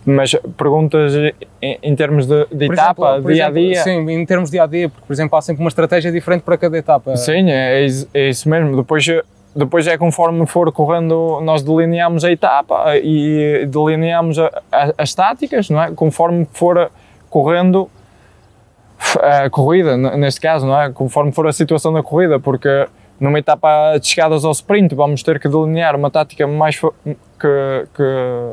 Mas 0.08 0.36
perguntas 0.56 1.12
em, 1.60 1.78
em 1.82 1.96
termos 1.96 2.26
de, 2.26 2.46
de 2.52 2.66
etapa, 2.66 3.14
exemplo, 3.14 3.32
dia 3.32 3.42
exemplo, 3.42 3.58
a 3.58 3.60
dia? 3.60 3.82
Sim, 3.82 4.10
em 4.10 4.24
termos 4.24 4.50
de 4.50 4.52
dia 4.52 4.62
a 4.62 4.66
dia, 4.66 4.88
porque, 4.88 5.04
por 5.04 5.12
exemplo, 5.12 5.36
há 5.36 5.42
sempre 5.42 5.64
uma 5.64 5.68
estratégia 5.68 6.12
diferente 6.12 6.42
para 6.42 6.56
cada 6.56 6.78
etapa. 6.78 7.16
Sim, 7.16 7.50
é, 7.50 7.84
é 8.14 8.28
isso 8.28 8.48
mesmo. 8.48 8.76
Depois, 8.76 9.04
depois 9.54 9.84
é 9.88 9.98
conforme 9.98 10.46
for 10.46 10.70
correndo, 10.70 11.40
nós 11.42 11.64
delineamos 11.64 12.24
a 12.24 12.30
etapa 12.30 12.96
e 12.98 13.66
delineamos 13.66 14.38
a, 14.38 14.62
a, 14.70 14.92
as 14.96 15.12
táticas, 15.12 15.68
não 15.70 15.82
é? 15.82 15.90
Conforme 15.90 16.46
for 16.52 16.88
correndo 17.28 17.90
a 19.20 19.50
corrida, 19.50 19.96
neste 19.96 20.40
caso, 20.40 20.66
não 20.66 20.80
é? 20.80 20.90
Conforme 20.90 21.32
for 21.32 21.48
a 21.48 21.52
situação 21.52 21.92
da 21.92 22.02
corrida, 22.02 22.38
porque 22.38 22.86
numa 23.18 23.38
etapa 23.38 23.98
de 23.98 24.06
chegadas 24.06 24.44
ao 24.44 24.52
sprint 24.52 24.94
vamos 24.94 25.22
ter 25.22 25.40
que 25.40 25.48
delinear 25.48 25.96
uma 25.96 26.10
tática 26.10 26.46
mais 26.46 26.78
que, 26.78 26.88
que 27.94 28.02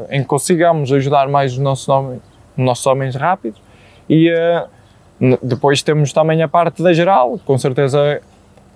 em 0.10 0.22
que 0.22 0.28
consigamos 0.28 0.92
ajudar 0.92 1.28
mais 1.28 1.54
os 1.54 1.60
nossos 1.60 1.88
homens, 1.90 2.22
nossos 2.56 2.86
homens 2.86 3.16
rápidos. 3.16 3.62
E 4.10 4.32
uh, 4.32 5.38
depois 5.42 5.82
temos 5.82 6.14
também 6.14 6.42
a 6.42 6.48
parte 6.48 6.82
da 6.82 6.94
geral, 6.94 7.40
com 7.46 7.58
certeza 7.58 8.22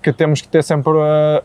que 0.02 0.12
temos 0.12 0.40
que 0.40 0.48
ter 0.48 0.62
sempre 0.62 0.92
uh, 0.92 1.42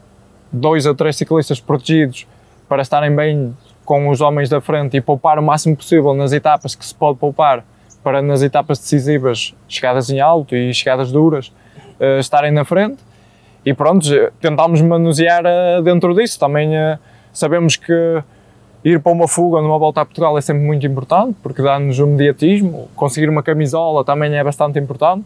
dois 0.51 0.85
ou 0.85 0.93
três 0.93 1.15
ciclistas 1.15 1.59
protegidos 1.59 2.27
para 2.67 2.81
estarem 2.81 3.15
bem 3.15 3.55
com 3.85 4.09
os 4.09 4.21
homens 4.21 4.50
da 4.50 4.62
frente 4.62 4.97
e 4.97 5.01
poupar 5.01 5.38
o 5.39 5.43
máximo 5.43 5.75
possível 5.75 6.13
nas 6.13 6.31
etapas 6.31 6.75
que 6.75 6.85
se 6.85 6.95
pode 6.95 7.17
poupar 7.17 7.63
para 8.03 8.21
nas 8.21 8.41
etapas 8.41 8.79
decisivas, 8.79 9.55
chegadas 9.67 10.09
em 10.09 10.19
alto 10.19 10.55
e 10.55 10.73
chegadas 10.73 11.12
duras, 11.12 11.47
uh, 12.00 12.19
estarem 12.19 12.51
na 12.51 12.65
frente 12.65 12.97
e 13.65 13.74
pronto, 13.74 14.05
tentámos 14.41 14.82
manusear 14.82 15.43
uh, 15.46 15.82
dentro 15.82 16.13
disso. 16.13 16.39
Também 16.39 16.70
uh, 16.70 17.00
sabemos 17.32 17.75
que 17.75 18.24
ir 18.84 19.00
para 19.00 19.12
uma 19.12 19.27
fuga 19.27 19.62
numa 19.62 19.79
volta 19.79 20.01
a 20.01 20.05
Portugal 20.05 20.38
é 20.38 20.41
sempre 20.41 20.63
muito 20.63 20.86
importante, 20.86 21.38
porque 21.41 21.62
dá-nos 21.62 22.00
um 22.00 22.08
mediatismo. 22.08 22.89
Conseguir 22.96 23.29
uma 23.29 23.41
camisola 23.41 24.03
também 24.03 24.36
é 24.36 24.43
bastante 24.43 24.77
importante. 24.79 25.25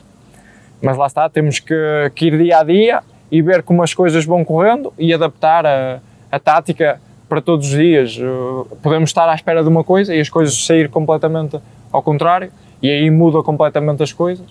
Mas 0.82 0.96
lá 0.96 1.08
está, 1.08 1.28
temos 1.28 1.60
que, 1.60 1.74
que 2.14 2.28
ir 2.28 2.38
dia 2.38 2.60
a 2.60 2.64
dia 2.64 3.04
e 3.32 3.42
ver 3.42 3.64
como 3.64 3.82
as 3.82 3.94
coisas 3.94 4.24
vão 4.24 4.46
correndo 4.46 4.94
e 4.98 5.12
adaptar 5.12 5.66
a, 5.66 6.00
a 6.32 6.40
tática 6.40 7.02
para 7.28 7.42
todos 7.42 7.68
os 7.68 7.76
dias. 7.76 8.18
Uh, 8.18 8.68
podemos 8.84 9.10
estar 9.10 9.28
à 9.28 9.34
espera 9.34 9.64
de 9.64 9.70
uma 9.70 9.84
coisa 9.84 10.14
e 10.14 10.20
as 10.20 10.30
coisas 10.30 10.64
sair 10.64 10.90
completamente 10.90 11.60
ao 11.92 12.04
contrário, 12.04 12.52
e 12.82 12.90
aí 12.92 13.10
muda 13.10 13.42
completamente 13.42 14.04
as 14.04 14.14
coisas 14.14 14.46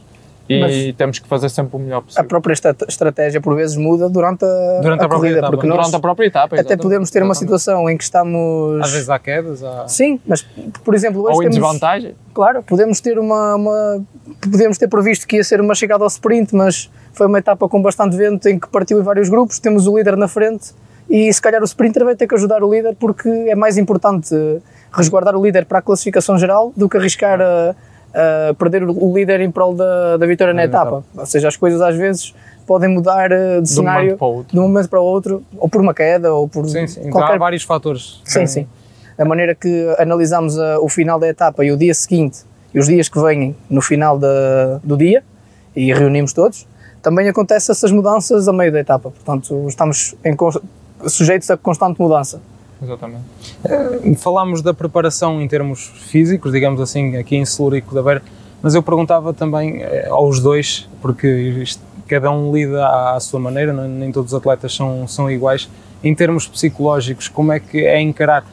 e 0.48 0.60
Mas 0.60 0.96
temos 0.96 1.18
que 1.18 1.28
fazer 1.28 1.48
sempre 1.48 1.76
o 1.76 1.78
melhor 1.78 2.02
possível. 2.02 2.24
A 2.24 2.26
própria 2.26 2.54
estratégia 2.88 3.40
por 3.40 3.56
vezes 3.56 3.76
muda 3.76 4.08
durante 4.08 4.44
a, 4.44 4.80
durante 4.80 5.02
a, 5.02 5.06
a 5.06 5.08
corrida, 5.08 5.38
etapa, 5.38 5.50
porque 5.50 5.66
nós 5.66 5.78
durante 5.78 5.96
a 5.96 6.00
própria 6.00 6.26
etapa. 6.26 6.54
Exatamente. 6.54 6.72
Até 6.72 6.82
podemos 6.82 7.10
ter 7.10 7.22
uma 7.22 7.34
situação 7.34 7.90
em 7.90 7.96
que 7.96 8.04
estamos. 8.04 8.80
Às 8.80 8.92
vezes 8.92 9.10
há 9.10 9.18
quedas. 9.18 9.64
Há... 9.64 9.88
Sim, 9.88 10.20
mas 10.24 10.42
por 10.84 10.94
exemplo, 10.94 11.22
hoje 11.22 11.34
Ou 11.34 11.42
em 11.42 11.50
temos... 11.50 11.56
desvantagem. 11.56 12.14
Claro, 12.32 12.62
podemos 12.62 13.00
ter 13.00 13.18
uma, 13.18 13.56
uma. 13.56 14.04
Podemos 14.40 14.78
ter 14.78 14.88
previsto 14.88 15.26
que 15.26 15.36
ia 15.36 15.44
ser 15.44 15.60
uma 15.60 15.74
chegada 15.74 16.04
ao 16.04 16.08
sprint, 16.08 16.54
mas 16.54 16.90
foi 17.12 17.26
uma 17.26 17.38
etapa 17.38 17.68
com 17.68 17.82
bastante 17.82 18.16
vento 18.16 18.48
em 18.48 18.58
que 18.58 18.68
partiu 18.68 19.00
em 19.00 19.02
vários 19.02 19.28
grupos. 19.28 19.58
Temos 19.58 19.86
o 19.86 19.96
líder 19.96 20.16
na 20.16 20.28
frente 20.28 20.72
e 21.08 21.32
se 21.32 21.40
calhar 21.40 21.60
o 21.60 21.64
sprinter 21.64 22.04
vai 22.04 22.14
ter 22.14 22.26
que 22.26 22.34
ajudar 22.34 22.62
o 22.62 22.72
líder 22.72 22.94
porque 22.96 23.28
é 23.28 23.54
mais 23.54 23.76
importante 23.76 24.34
resguardar 24.92 25.36
o 25.36 25.42
líder 25.42 25.66
para 25.66 25.78
a 25.78 25.82
classificação 25.82 26.38
geral 26.38 26.72
do 26.76 26.88
que 26.88 26.96
arriscar 26.96 27.40
a 27.40 27.74
uh, 28.16 28.54
perder 28.54 28.82
o 28.82 29.14
líder 29.14 29.40
em 29.40 29.50
prol 29.50 29.74
da, 29.74 30.16
da 30.16 30.26
vitória 30.26 30.54
na 30.54 30.64
etapa. 30.64 31.04
Ou 31.16 31.26
seja, 31.26 31.48
as 31.48 31.56
coisas 31.56 31.80
às 31.80 31.96
vezes 31.96 32.34
podem 32.66 32.88
mudar 32.88 33.30
uh, 33.30 33.60
de, 33.62 33.68
cenário 33.68 34.16
um 34.20 34.42
de 34.42 34.58
um 34.58 34.62
momento 34.62 34.88
para 34.88 35.00
o 35.00 35.04
outro, 35.04 35.42
ou 35.56 35.68
por 35.68 35.80
uma 35.80 35.94
queda, 35.94 36.32
ou 36.32 36.48
por. 36.48 36.66
Sim, 36.66 36.86
sim. 36.86 37.10
Qualquer... 37.10 37.26
Então 37.26 37.34
há 37.34 37.38
vários 37.38 37.62
fatores. 37.62 38.20
Sim, 38.24 38.46
sim. 38.46 38.66
A 39.18 39.24
maneira 39.24 39.54
que 39.54 39.94
analisamos 39.98 40.56
uh, 40.56 40.78
o 40.80 40.88
final 40.88 41.18
da 41.18 41.28
etapa 41.28 41.64
e 41.64 41.70
o 41.70 41.76
dia 41.76 41.94
seguinte 41.94 42.40
e 42.74 42.78
os 42.78 42.86
dias 42.86 43.08
que 43.08 43.18
vêm 43.18 43.56
no 43.70 43.80
final 43.80 44.18
da, 44.18 44.80
do 44.82 44.96
dia 44.96 45.22
e 45.74 45.92
reunimos 45.92 46.32
todos, 46.32 46.66
também 47.02 47.28
acontecem 47.28 47.72
essas 47.72 47.92
mudanças 47.92 48.48
a 48.48 48.52
meio 48.52 48.72
da 48.72 48.80
etapa. 48.80 49.10
Portanto, 49.10 49.66
estamos 49.68 50.14
em, 50.24 50.36
sujeitos 51.08 51.50
a 51.50 51.56
constante 51.56 52.00
mudança. 52.00 52.40
Exatamente. 52.82 53.24
Uh, 53.64 54.14
falámos 54.16 54.60
da 54.62 54.74
preparação 54.74 55.40
em 55.40 55.48
termos 55.48 55.86
físicos, 55.86 56.52
digamos 56.52 56.80
assim, 56.80 57.16
aqui 57.16 57.36
em 57.36 57.44
Celurico 57.44 57.94
da 57.94 58.02
Beira, 58.02 58.22
mas 58.62 58.74
eu 58.74 58.82
perguntava 58.82 59.32
também 59.32 59.82
uh, 59.82 60.14
aos 60.14 60.40
dois, 60.40 60.88
porque 61.00 61.26
isto, 61.26 61.82
cada 62.06 62.30
um 62.30 62.52
lida 62.52 62.86
à, 62.86 63.18
sua 63.18 63.40
maneira, 63.40 63.72
não, 63.72 63.88
nem 63.88 64.12
todos 64.12 64.32
os 64.32 64.38
atletas 64.38 64.74
são, 64.74 65.08
são 65.08 65.30
iguais. 65.30 65.68
Em 66.04 66.14
termos 66.14 66.46
psicológicos, 66.46 67.28
como 67.28 67.52
é 67.52 67.58
que 67.58 67.78
é 67.78 68.00
encarar? 68.00 68.44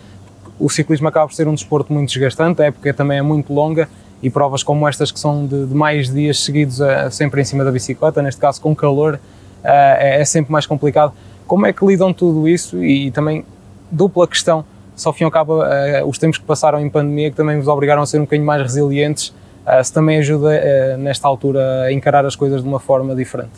O 0.59 0.69
ciclismo 0.69 1.07
acaba 1.07 1.27
por 1.27 1.33
ser 1.33 1.47
um 1.47 1.53
desporto 1.53 1.91
muito 1.91 2.09
desgastante, 2.09 2.61
a 2.61 2.65
época 2.65 2.93
também 2.93 3.17
é 3.17 3.21
muito 3.21 3.53
longa 3.53 3.89
e 4.21 4.29
provas 4.29 4.63
como 4.63 4.87
estas 4.87 5.11
que 5.11 5.19
são 5.19 5.45
de, 5.45 5.65
de 5.65 5.75
mais 5.75 6.09
dias 6.09 6.39
seguidos 6.39 6.79
uh, 6.79 7.11
sempre 7.11 7.41
em 7.41 7.43
cima 7.43 7.65
da 7.65 7.71
bicicleta, 7.71 8.21
neste 8.21 8.39
caso 8.39 8.61
com 8.61 8.73
calor, 8.73 9.19
é, 9.61 10.21
é 10.21 10.25
sempre 10.25 10.51
mais 10.51 10.65
complicado. 10.65 11.11
Como 11.45 11.65
é 11.65 11.73
que 11.73 11.85
lidam 11.85 12.13
tudo 12.13 12.47
isso 12.47 12.81
e 12.83 13.11
também 13.11 13.45
dupla 13.93 14.27
questão. 14.27 14.65
Só 14.95 15.11
fim 15.11 15.23
ao 15.23 15.31
cabo, 15.31 15.61
uh, 15.61 16.07
os 16.07 16.17
tempos 16.17 16.37
que 16.37 16.45
passaram 16.45 16.79
em 16.79 16.89
pandemia 16.89 17.31
que 17.31 17.35
também 17.35 17.57
vos 17.57 17.67
obrigaram 17.67 18.01
a 18.01 18.05
ser 18.05 18.17
um 18.17 18.21
bocadinho 18.21 18.45
mais 18.45 18.61
resilientes, 18.61 19.29
uh, 19.65 19.83
se 19.83 19.91
também 19.91 20.17
ajuda 20.19 20.49
uh, 20.49 20.97
nesta 20.97 21.27
altura 21.27 21.83
a 21.83 21.93
encarar 21.93 22.25
as 22.25 22.35
coisas 22.35 22.61
de 22.61 22.67
uma 22.67 22.79
forma 22.79 23.15
diferente. 23.15 23.53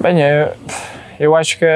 Bem, 0.00 0.20
eu, 0.20 0.52
eu 1.20 1.36
acho 1.36 1.58
que, 1.58 1.66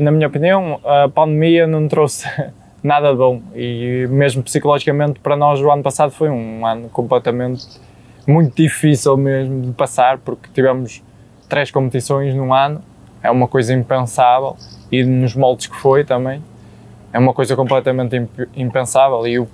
na 0.00 0.10
minha 0.10 0.26
opinião, 0.26 0.80
a 0.84 1.08
pandemia 1.08 1.66
não 1.66 1.86
trouxe 1.86 2.26
nada 2.82 3.10
de 3.10 3.16
bom 3.16 3.40
e 3.54 4.06
mesmo 4.10 4.42
psicologicamente 4.42 5.20
para 5.20 5.36
nós 5.36 5.60
o 5.60 5.70
ano 5.70 5.82
passado 5.82 6.10
foi 6.10 6.28
um 6.28 6.66
ano 6.66 6.88
completamente 6.88 7.64
muito 8.26 8.56
difícil 8.56 9.16
mesmo 9.16 9.62
de 9.62 9.72
passar 9.72 10.18
porque 10.18 10.48
tivemos 10.52 11.02
três 11.48 11.70
competições 11.70 12.34
num 12.34 12.52
ano, 12.52 12.82
é 13.22 13.30
uma 13.30 13.46
coisa 13.46 13.72
impensável 13.72 14.56
e 14.90 15.04
nos 15.04 15.34
moldes 15.34 15.68
que 15.68 15.76
foi 15.76 16.04
também 16.04 16.42
é 17.16 17.18
uma 17.18 17.32
coisa 17.32 17.56
completamente 17.56 18.28
impensável 18.54 19.26
e 19.26 19.38
o, 19.38 19.48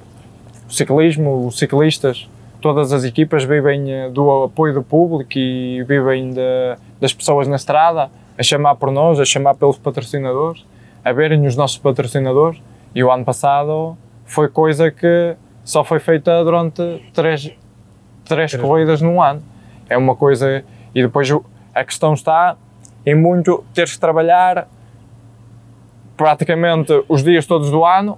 ciclismo, 0.69 1.47
os 1.47 1.57
ciclistas, 1.57 2.29
todas 2.61 2.93
as 2.93 3.05
equipas 3.05 3.45
vivem 3.45 3.89
eh, 3.89 4.11
do 4.11 4.45
apoio 4.45 4.75
do 4.75 4.83
público 4.83 5.31
e 5.37 5.85
vivem 5.85 6.33
de, 6.33 6.77
das 7.01 7.15
pessoas 7.15 7.47
na 7.47 7.55
estrada 7.55 8.11
a 8.37 8.43
chamar 8.43 8.75
por 8.75 8.91
nós, 8.91 9.21
a 9.21 9.25
chamar 9.25 9.55
pelos 9.55 9.79
patrocinadores, 9.79 10.67
a 11.05 11.13
verem 11.13 11.47
os 11.47 11.55
nossos 11.55 11.79
patrocinadores 11.79 12.61
e 12.97 13.05
o 13.05 13.13
ano 13.13 13.25
passado 13.25 13.97
foi 14.25 14.49
coisa 14.49 14.91
que 14.91 15.37
só 15.63 15.85
foi 15.85 16.01
feita 16.01 16.43
durante 16.43 16.83
três, 17.13 17.49
três 18.25 18.57
corridas 18.57 19.01
num 19.01 19.23
ano. 19.23 19.41
É 19.89 19.97
uma 19.97 20.17
coisa. 20.17 20.65
E 20.93 21.01
depois 21.01 21.31
a 21.73 21.85
questão 21.85 22.15
está 22.15 22.57
em 23.07 23.15
muito 23.15 23.65
teres 23.73 23.93
que 23.93 24.01
trabalhar 24.01 24.67
praticamente 26.23 26.93
os 27.09 27.25
dias 27.25 27.47
todos 27.47 27.69
do 27.69 27.85
ano 27.85 28.17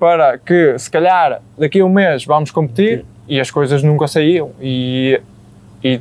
para 0.00 0.36
que, 0.36 0.76
se 0.76 0.90
calhar, 0.90 1.40
daqui 1.56 1.78
a 1.78 1.84
um 1.84 1.88
mês 1.88 2.24
vamos 2.24 2.50
competir 2.50 3.04
e 3.28 3.38
as 3.38 3.52
coisas 3.52 3.84
nunca 3.84 4.08
saíam. 4.08 4.50
E, 4.60 5.20
e 5.84 6.00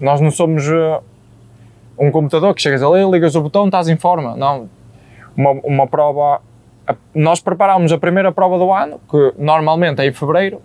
nós 0.00 0.20
não 0.20 0.30
somos 0.30 0.64
uh, 0.68 1.02
um 1.98 2.08
computador 2.12 2.54
que 2.54 2.62
chegas 2.62 2.84
ali, 2.84 3.02
ligas 3.10 3.34
o 3.34 3.40
botão, 3.40 3.66
estás 3.66 3.88
em 3.88 3.96
forma. 3.96 4.36
Não. 4.36 4.68
Uma, 5.36 5.50
uma 5.64 5.86
prova. 5.88 6.40
Nós 7.12 7.40
preparámos 7.40 7.90
a 7.90 7.98
primeira 7.98 8.30
prova 8.30 8.56
do 8.56 8.72
ano, 8.72 9.00
que 9.10 9.34
normalmente 9.36 10.02
é 10.02 10.06
em 10.06 10.12
fevereiro, 10.12 10.62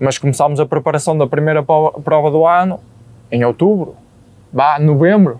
mas 0.00 0.18
começámos 0.18 0.58
a 0.58 0.66
preparação 0.66 1.16
da 1.16 1.28
primeira 1.28 1.62
prova 1.62 2.30
do 2.32 2.44
ano 2.44 2.80
em 3.30 3.44
outubro, 3.44 3.94
vá, 4.52 4.76
novembro 4.80 5.38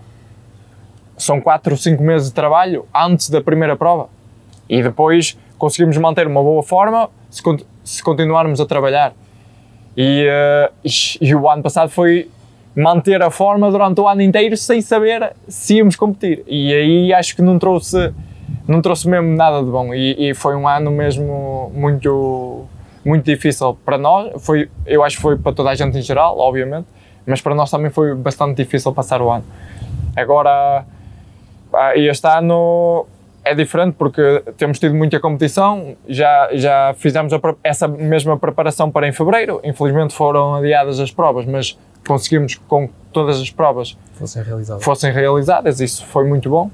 são 1.17 1.39
4 1.39 1.73
ou 1.73 1.77
5 1.77 2.01
meses 2.03 2.29
de 2.29 2.33
trabalho 2.33 2.85
antes 2.93 3.29
da 3.29 3.41
primeira 3.41 3.75
prova. 3.75 4.09
E 4.69 4.81
depois 4.81 5.37
conseguimos 5.57 5.97
manter 5.97 6.27
uma 6.27 6.41
boa 6.41 6.63
forma 6.63 7.09
se, 7.29 7.41
se 7.83 8.03
continuarmos 8.03 8.59
a 8.59 8.65
trabalhar. 8.65 9.13
E, 9.95 10.27
uh, 10.27 10.73
e, 11.21 11.33
o 11.33 11.49
ano 11.49 11.63
passado 11.63 11.89
foi 11.89 12.29
manter 12.75 13.21
a 13.21 13.31
forma 13.31 13.71
durante 13.71 14.01
o 14.01 14.07
ano 14.07 14.21
inteiro 14.21 14.57
sem 14.57 14.81
saber 14.81 15.33
se 15.47 15.75
íamos 15.75 15.95
competir. 15.95 16.43
E 16.47 16.73
aí 16.73 17.13
acho 17.13 17.35
que 17.35 17.41
não 17.41 17.57
trouxe, 17.57 18.13
não 18.67 18.81
trouxe 18.81 19.07
mesmo 19.07 19.35
nada 19.35 19.63
de 19.63 19.71
bom. 19.71 19.93
E, 19.93 20.29
e 20.29 20.33
foi 20.33 20.55
um 20.55 20.67
ano 20.67 20.91
mesmo 20.91 21.71
muito, 21.73 22.65
muito 23.05 23.23
difícil 23.23 23.77
para 23.85 23.97
nós, 23.97 24.33
foi, 24.43 24.69
eu 24.85 25.03
acho 25.03 25.15
que 25.15 25.21
foi 25.21 25.37
para 25.37 25.53
toda 25.53 25.69
a 25.69 25.75
gente 25.75 25.97
em 25.97 26.01
geral, 26.01 26.37
obviamente, 26.37 26.87
mas 27.25 27.39
para 27.39 27.55
nós 27.55 27.71
também 27.71 27.89
foi 27.89 28.13
bastante 28.13 28.57
difícil 28.57 28.91
passar 28.91 29.21
o 29.21 29.31
ano. 29.31 29.45
Agora, 30.15 30.85
este 31.95 32.27
ano 32.27 33.05
é 33.45 33.53
diferente 33.53 33.93
porque 33.95 34.43
temos 34.57 34.79
tido 34.79 34.95
muita 34.95 35.19
competição, 35.19 35.95
já, 36.07 36.49
já 36.53 36.95
fizemos 36.97 37.31
a, 37.31 37.39
essa 37.63 37.87
mesma 37.87 38.37
preparação 38.37 38.89
para 38.89 39.07
em 39.07 39.11
fevereiro, 39.11 39.61
infelizmente 39.63 40.15
foram 40.15 40.55
adiadas 40.55 40.99
as 40.99 41.11
provas, 41.11 41.45
mas 41.45 41.77
conseguimos 42.07 42.55
com 42.67 42.89
todas 43.13 43.39
as 43.39 43.51
provas 43.51 43.95
fossem 44.13 44.41
realizadas, 44.41 44.83
fossem 44.83 45.11
realizadas 45.11 45.79
isso 45.79 46.03
foi 46.07 46.25
muito 46.27 46.49
bom. 46.49 46.71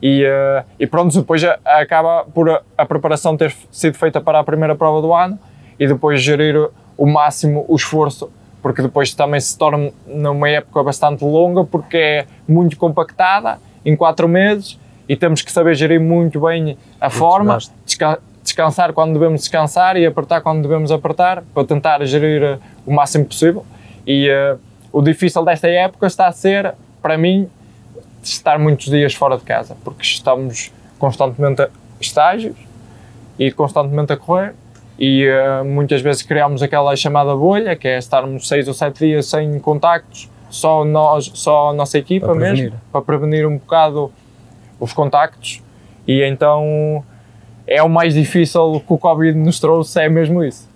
E, 0.00 0.24
uh, 0.24 0.64
e 0.78 0.86
pronto, 0.86 1.18
depois 1.18 1.42
acaba 1.64 2.24
por 2.24 2.50
a, 2.50 2.62
a, 2.76 2.84
preparação 2.84 3.36
ter 3.36 3.54
sido 3.72 3.96
feita 3.96 4.20
para 4.20 4.38
a 4.38 4.44
primeira 4.44 4.76
prova 4.76 5.00
do 5.00 5.14
ano 5.14 5.38
e 5.80 5.86
depois 5.86 6.20
gerir 6.20 6.68
o 6.96 7.06
máximo 7.06 7.64
o 7.66 7.74
esforço, 7.74 8.30
porque 8.62 8.82
depois 8.82 9.14
também 9.14 9.40
se 9.40 9.56
torna 9.56 9.90
numa 10.06 10.48
época 10.48 10.82
bastante 10.82 11.24
longa, 11.24 11.64
porque 11.64 11.96
é 11.96 12.26
muito 12.46 12.76
compactada 12.76 13.58
em 13.84 13.96
quatro 13.96 14.28
meses 14.28 14.78
e 15.08 15.16
temos 15.16 15.42
que 15.42 15.52
saber 15.52 15.74
gerir 15.74 16.00
muito 16.00 16.40
bem 16.40 16.78
a 17.00 17.10
forma, 17.10 17.58
desca 17.84 18.18
descansar 18.42 18.92
quando 18.92 19.14
devemos 19.14 19.40
descansar 19.40 19.96
e 19.96 20.04
apertar 20.04 20.42
quando 20.42 20.60
devemos 20.60 20.92
apertar, 20.92 21.42
para 21.54 21.64
tentar 21.64 22.04
gerir 22.04 22.42
uh, 22.42 22.60
o 22.84 22.92
máximo 22.92 23.24
possível. 23.24 23.64
E 24.06 24.28
uh, 24.28 24.58
o 24.92 25.00
difícil 25.00 25.42
desta 25.44 25.66
época 25.66 26.06
está 26.06 26.26
a 26.26 26.32
ser, 26.32 26.74
para 27.00 27.16
mim, 27.16 27.48
estar 28.22 28.58
muitos 28.58 28.86
dias 28.86 29.14
fora 29.14 29.38
de 29.38 29.44
casa, 29.44 29.74
porque 29.82 30.02
estamos 30.02 30.70
constantemente 30.98 31.62
a 31.62 31.70
estágios 31.98 32.54
e 33.38 33.50
constantemente 33.50 34.12
a 34.12 34.16
correr 34.16 34.54
e 34.98 35.26
uh, 35.28 35.64
muitas 35.64 36.00
vezes 36.00 36.22
criamos 36.22 36.62
aquela 36.62 36.94
chamada 36.94 37.34
bolha, 37.34 37.74
que 37.74 37.88
é 37.88 37.98
estarmos 37.98 38.46
seis 38.46 38.68
ou 38.68 38.74
sete 38.74 39.06
dias 39.06 39.26
sem 39.26 39.58
contactos, 39.58 40.28
só 40.54 40.84
nós, 40.84 41.30
só 41.34 41.70
a 41.70 41.72
nossa 41.72 41.98
equipa 41.98 42.26
para 42.26 42.36
mesmo, 42.36 42.72
para 42.92 43.02
prevenir 43.02 43.44
um 43.44 43.58
bocado 43.58 44.12
os 44.78 44.92
contactos 44.92 45.60
e 46.06 46.22
então 46.22 47.04
é 47.66 47.82
o 47.82 47.88
mais 47.88 48.14
difícil 48.14 48.80
que 48.86 48.92
o 48.92 48.98
Covid 48.98 49.36
nos 49.36 49.58
trouxe, 49.58 50.00
é 50.00 50.08
mesmo 50.08 50.44
isso. 50.44 50.68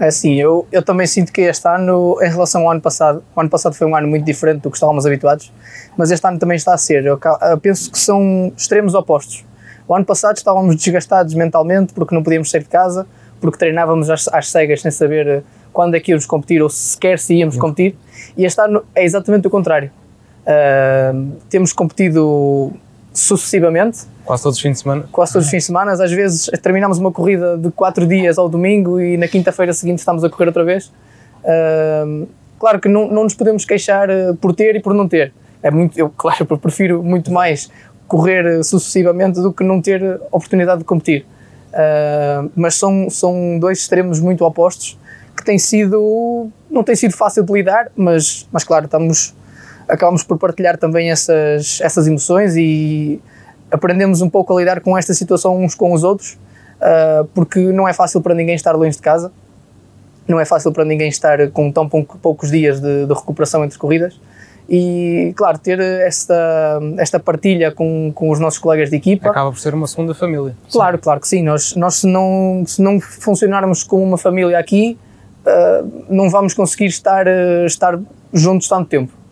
É 0.00 0.08
assim, 0.08 0.34
eu, 0.34 0.66
eu 0.72 0.82
também 0.82 1.06
sinto 1.06 1.32
que 1.32 1.42
este 1.42 1.68
ano, 1.68 2.18
em 2.20 2.28
relação 2.28 2.62
ao 2.62 2.72
ano 2.72 2.80
passado, 2.80 3.22
o 3.36 3.40
ano 3.40 3.48
passado 3.48 3.74
foi 3.74 3.86
um 3.86 3.94
ano 3.94 4.08
muito 4.08 4.24
diferente 4.24 4.62
do 4.62 4.70
que 4.70 4.76
estávamos 4.76 5.06
habituados, 5.06 5.52
mas 5.96 6.10
este 6.10 6.26
ano 6.26 6.38
também 6.38 6.56
está 6.56 6.74
a 6.74 6.78
ser. 6.78 7.04
Eu, 7.04 7.20
eu 7.50 7.58
penso 7.58 7.92
que 7.92 7.98
são 7.98 8.52
extremos 8.56 8.94
opostos. 8.94 9.44
O 9.86 9.94
ano 9.94 10.04
passado 10.04 10.36
estávamos 10.36 10.74
desgastados 10.74 11.34
mentalmente 11.34 11.92
porque 11.92 12.12
não 12.12 12.22
podíamos 12.22 12.50
sair 12.50 12.62
de 12.62 12.68
casa, 12.68 13.06
porque 13.40 13.58
treinávamos 13.58 14.10
às, 14.10 14.26
às 14.32 14.50
cegas 14.50 14.82
sem 14.82 14.90
saber 14.90 15.44
quando 15.74 15.94
é 15.96 16.00
que 16.00 16.12
íamos 16.12 16.24
competir 16.24 16.62
ou 16.62 16.70
sequer 16.70 17.18
se 17.18 17.34
íamos 17.34 17.58
competir, 17.58 17.94
e 18.36 18.46
este 18.46 18.60
ano 18.62 18.82
é 18.94 19.04
exatamente 19.04 19.46
o 19.46 19.50
contrário. 19.50 19.90
Uh, 20.46 21.32
temos 21.50 21.72
competido 21.72 22.72
sucessivamente. 23.12 24.02
Quase 24.24 24.42
todos 24.42 24.56
os 24.56 24.62
fins 24.62 24.72
de 24.72 24.78
semana? 24.78 25.04
Quase 25.12 25.32
todos 25.32 25.46
os 25.46 25.50
fins 25.50 25.62
de 25.62 25.66
semana. 25.66 25.92
Às 25.92 26.12
vezes 26.12 26.50
terminamos 26.62 26.98
uma 26.98 27.12
corrida 27.12 27.58
de 27.58 27.70
4 27.70 28.06
dias 28.06 28.38
ao 28.38 28.48
domingo 28.48 29.00
e 29.00 29.16
na 29.16 29.28
quinta-feira 29.28 29.72
seguinte 29.72 29.98
estamos 29.98 30.24
a 30.24 30.30
correr 30.30 30.46
outra 30.46 30.64
vez. 30.64 30.92
Uh, 31.44 32.26
claro 32.58 32.80
que 32.80 32.88
não, 32.88 33.10
não 33.10 33.24
nos 33.24 33.34
podemos 33.34 33.64
queixar 33.64 34.08
eh, 34.08 34.32
por 34.40 34.54
ter 34.54 34.76
e 34.76 34.80
por 34.80 34.94
não 34.94 35.06
ter. 35.06 35.32
É 35.62 35.70
muito, 35.70 35.98
eu, 35.98 36.08
claro, 36.16 36.46
eu 36.48 36.58
prefiro 36.58 37.02
muito 37.02 37.30
mais 37.30 37.70
correr 38.08 38.44
eh, 38.46 38.62
sucessivamente 38.62 39.40
do 39.40 39.52
que 39.52 39.62
não 39.62 39.82
ter 39.82 40.20
oportunidade 40.30 40.78
de 40.78 40.84
competir. 40.84 41.26
Uh, 41.74 42.48
mas 42.54 42.76
são, 42.76 43.10
são 43.10 43.58
dois 43.58 43.80
extremos 43.80 44.20
muito 44.20 44.44
opostos 44.44 44.96
que 45.36 45.44
tem 45.44 45.58
sido 45.58 46.50
não 46.70 46.82
tem 46.82 46.96
sido 46.96 47.16
fácil 47.16 47.44
de 47.44 47.52
lidar, 47.52 47.90
mas, 47.96 48.48
mas 48.52 48.64
claro, 48.64 48.86
estamos 48.86 49.34
acabamos 49.88 50.22
por 50.22 50.38
partilhar 50.38 50.76
também 50.76 51.10
essas, 51.10 51.78
essas 51.80 52.06
emoções 52.06 52.56
e 52.56 53.20
aprendemos 53.70 54.20
um 54.20 54.30
pouco 54.30 54.54
a 54.54 54.58
lidar 54.58 54.80
com 54.80 54.96
esta 54.96 55.14
situação 55.14 55.62
uns 55.62 55.74
com 55.74 55.92
os 55.92 56.02
outros, 56.02 56.38
uh, 56.80 57.24
porque 57.34 57.60
não 57.60 57.86
é 57.86 57.92
fácil 57.92 58.20
para 58.20 58.34
ninguém 58.34 58.54
estar 58.54 58.72
longe 58.72 58.96
de 58.96 59.02
casa, 59.02 59.32
não 60.26 60.40
é 60.40 60.44
fácil 60.44 60.72
para 60.72 60.84
ninguém 60.84 61.08
estar 61.08 61.50
com 61.50 61.70
tão 61.70 61.88
poucos 61.88 62.50
dias 62.50 62.80
de, 62.80 63.06
de 63.06 63.12
recuperação 63.12 63.64
entre 63.64 63.78
corridas. 63.78 64.18
E, 64.66 65.34
claro, 65.36 65.58
ter 65.58 65.78
esta, 65.78 66.80
esta 66.96 67.20
partilha 67.20 67.70
com, 67.70 68.10
com 68.14 68.30
os 68.30 68.40
nossos 68.40 68.58
colegas 68.58 68.88
de 68.88 68.96
equipa. 68.96 69.28
Acaba 69.28 69.50
por 69.50 69.58
ser 69.58 69.74
uma 69.74 69.86
segunda 69.86 70.14
família. 70.14 70.56
Claro, 70.72 70.96
sim. 70.96 71.02
claro 71.02 71.20
que 71.20 71.28
sim. 71.28 71.42
Nós, 71.42 71.76
nós 71.76 71.96
se, 71.96 72.06
não, 72.06 72.64
se 72.66 72.80
não 72.80 72.98
funcionarmos 72.98 73.82
como 73.82 74.02
uma 74.02 74.16
família 74.16 74.58
aqui, 74.58 74.96
uh, 75.46 76.04
não 76.08 76.28
vamos 76.30 76.54
conseguir 76.54 76.86
estar, 76.86 77.26
uh, 77.26 77.66
estar 77.66 77.98
juntos 78.32 78.68
tanto 78.68 78.88
tempo 78.88 79.24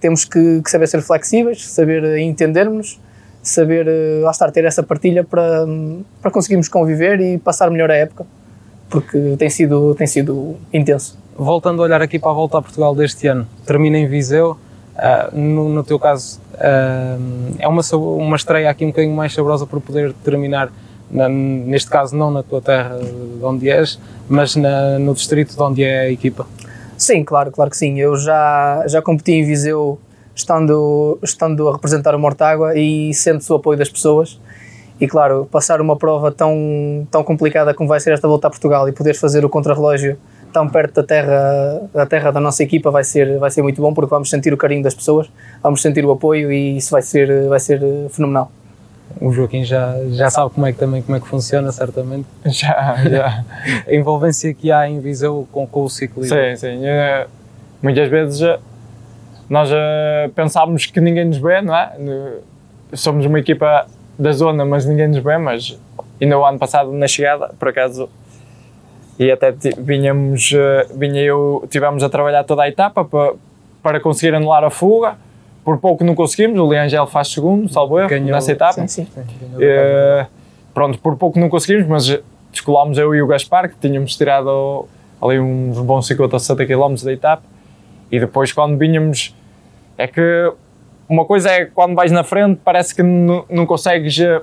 temos 0.00 0.24
que, 0.24 0.62
que, 0.62 0.70
saber 0.70 0.86
ser 0.86 1.02
flexíveis, 1.02 1.66
saber 1.66 2.18
entendermos, 2.18 2.98
saber, 3.42 3.86
uh, 3.86 4.22
lá 4.22 4.30
estar, 4.30 4.50
ter 4.50 4.64
essa 4.64 4.82
partilha 4.82 5.24
para, 5.24 5.66
para 6.20 6.30
conseguirmos 6.30 6.68
conviver 6.68 7.20
e 7.20 7.38
passar 7.38 7.70
melhor 7.70 7.90
a 7.90 7.94
época, 7.94 8.26
porque 8.88 9.36
tem 9.38 9.50
sido, 9.50 9.94
tem 9.94 10.06
sido 10.06 10.56
intenso. 10.72 11.18
Voltando 11.36 11.82
a 11.82 11.84
olhar 11.84 12.02
aqui 12.02 12.18
para 12.18 12.30
a 12.30 12.34
volta 12.34 12.58
a 12.58 12.62
Portugal 12.62 12.94
deste 12.94 13.26
ano, 13.28 13.46
termina 13.64 13.98
em 13.98 14.06
Viseu, 14.06 14.52
uh, 14.96 15.36
no, 15.36 15.68
no, 15.68 15.84
teu 15.84 15.98
caso, 15.98 16.40
uh, 16.54 17.54
é 17.58 17.68
uma, 17.68 17.82
uma 17.92 18.36
estreia 18.36 18.70
aqui 18.70 18.84
um 18.84 18.88
bocadinho 18.88 19.14
mais 19.14 19.32
saborosa 19.32 19.66
para 19.66 19.80
poder 19.80 20.12
terminar 20.24 20.70
na, 21.10 21.28
neste 21.28 21.90
caso 21.90 22.16
não 22.16 22.30
na 22.30 22.42
tua 22.42 22.60
terra 22.60 22.98
de 22.98 23.44
onde 23.44 23.70
és, 23.70 23.98
mas 24.28 24.56
na, 24.56 24.98
no 24.98 25.14
distrito 25.14 25.54
de 25.54 25.62
onde 25.62 25.82
é 25.82 26.00
a 26.00 26.10
equipa? 26.10 26.46
Sim, 26.96 27.24
claro, 27.24 27.50
claro 27.50 27.70
que 27.70 27.76
sim. 27.76 27.98
Eu 27.98 28.16
já, 28.16 28.84
já 28.86 29.00
competi 29.00 29.32
em 29.32 29.44
Viseu 29.44 29.98
estando, 30.34 31.18
estando 31.22 31.68
a 31.68 31.72
representar 31.72 32.14
o 32.14 32.18
Mortágua 32.18 32.76
e 32.76 33.14
sente 33.14 33.50
o 33.52 33.56
apoio 33.56 33.78
das 33.78 33.88
pessoas. 33.88 34.38
E 35.00 35.06
claro, 35.06 35.48
passar 35.50 35.80
uma 35.80 35.96
prova 35.96 36.32
tão, 36.32 37.06
tão 37.10 37.22
complicada 37.22 37.72
como 37.72 37.88
vai 37.88 38.00
ser 38.00 38.12
esta 38.12 38.26
volta 38.26 38.48
a 38.48 38.50
Portugal 38.50 38.88
e 38.88 38.92
poderes 38.92 39.20
fazer 39.20 39.44
o 39.44 39.48
contrarrelógio 39.48 40.18
tão 40.52 40.68
perto 40.68 40.94
da 40.94 41.02
terra, 41.04 41.82
da 41.94 42.06
terra 42.06 42.30
da 42.32 42.40
nossa 42.40 42.62
equipa 42.62 42.90
vai 42.90 43.04
ser, 43.04 43.38
vai 43.38 43.50
ser 43.50 43.62
muito 43.62 43.80
bom 43.80 43.94
porque 43.94 44.10
vamos 44.10 44.28
sentir 44.28 44.52
o 44.52 44.56
carinho 44.56 44.82
das 44.82 44.94
pessoas, 44.94 45.30
vamos 45.62 45.80
sentir 45.80 46.04
o 46.04 46.10
apoio 46.10 46.50
e 46.50 46.78
isso 46.78 46.90
vai 46.90 47.02
ser, 47.02 47.48
vai 47.48 47.60
ser 47.60 47.80
fenomenal 48.10 48.50
o 49.20 49.32
Joaquim 49.32 49.64
já, 49.64 49.96
já 50.10 50.30
sabe 50.30 50.50
como 50.50 50.66
é 50.66 50.72
que 50.72 50.78
também 50.78 51.02
como 51.02 51.16
é 51.16 51.20
que 51.20 51.26
funciona, 51.26 51.70
certamente. 51.72 52.26
Já, 52.46 52.96
já. 53.08 53.44
a 53.86 53.94
envolvência 53.94 54.52
que 54.54 54.72
há 54.72 54.88
em 54.88 55.00
Viseu 55.00 55.46
com, 55.52 55.66
com 55.66 55.84
o 55.84 55.90
ciclismo. 55.90 56.36
Sim, 56.36 56.56
sim. 56.56 56.78
Uh, 56.78 57.28
muitas 57.82 58.08
vezes 58.08 58.40
uh, 58.40 58.58
nós 59.48 59.70
uh, 59.70 60.28
pensávamos 60.34 60.86
que 60.86 61.00
ninguém 61.00 61.24
nos 61.24 61.38
vê, 61.38 61.60
não 61.60 61.74
é? 61.74 61.92
somos 62.94 63.26
uma 63.26 63.38
equipa 63.38 63.86
da 64.18 64.32
zona, 64.32 64.64
mas 64.64 64.86
ninguém 64.86 65.08
nos 65.08 65.18
vê, 65.18 65.36
mas 65.36 65.78
ainda 66.20 66.38
o 66.38 66.44
ano 66.44 66.58
passado 66.58 66.92
na 66.92 67.06
chegada, 67.06 67.50
por 67.58 67.68
acaso, 67.68 68.08
e 69.18 69.30
até 69.30 69.52
vinhamos, 69.78 70.52
vinha 70.94 71.20
eu, 71.20 71.66
tivemos 71.68 72.02
a 72.02 72.08
trabalhar 72.08 72.44
toda 72.44 72.62
a 72.62 72.68
etapa 72.68 73.04
para, 73.04 73.34
para 73.82 74.00
conseguir 74.00 74.34
anular 74.34 74.64
a 74.64 74.70
fuga 74.70 75.16
por 75.68 75.76
pouco 75.76 76.02
não 76.02 76.14
conseguimos, 76.14 76.58
o 76.58 76.66
Leangel 76.66 77.06
faz 77.06 77.28
segundo, 77.28 77.70
salvo 77.70 77.98
erro, 77.98 78.08
Ganhou, 78.08 78.30
nessa 78.30 78.52
etapa. 78.52 78.88
Sim, 78.88 79.04
sim. 79.04 79.06
Uh, 79.22 80.26
pronto, 80.72 80.98
por 80.98 81.14
pouco 81.14 81.38
não 81.38 81.50
conseguimos, 81.50 81.86
mas 81.86 82.22
descolámos 82.50 82.96
eu 82.96 83.14
e 83.14 83.20
o 83.20 83.26
Gaspar, 83.26 83.68
que 83.68 83.74
tínhamos 83.78 84.16
tirado 84.16 84.86
ali 85.20 85.38
uns 85.38 85.78
bons 85.80 86.06
50 86.06 86.36
ou 86.36 86.40
60 86.40 86.64
km 86.64 86.94
da 87.04 87.12
etapa, 87.12 87.42
e 88.10 88.18
depois 88.18 88.50
quando 88.50 88.78
vinhamos, 88.78 89.36
é 89.98 90.06
que 90.06 90.50
uma 91.06 91.26
coisa 91.26 91.50
é 91.50 91.66
quando 91.66 91.94
vais 91.94 92.10
na 92.10 92.24
frente, 92.24 92.58
parece 92.64 92.94
que 92.94 93.02
não, 93.02 93.44
não 93.50 93.66
consegues 93.66 94.18
eh, 94.18 94.40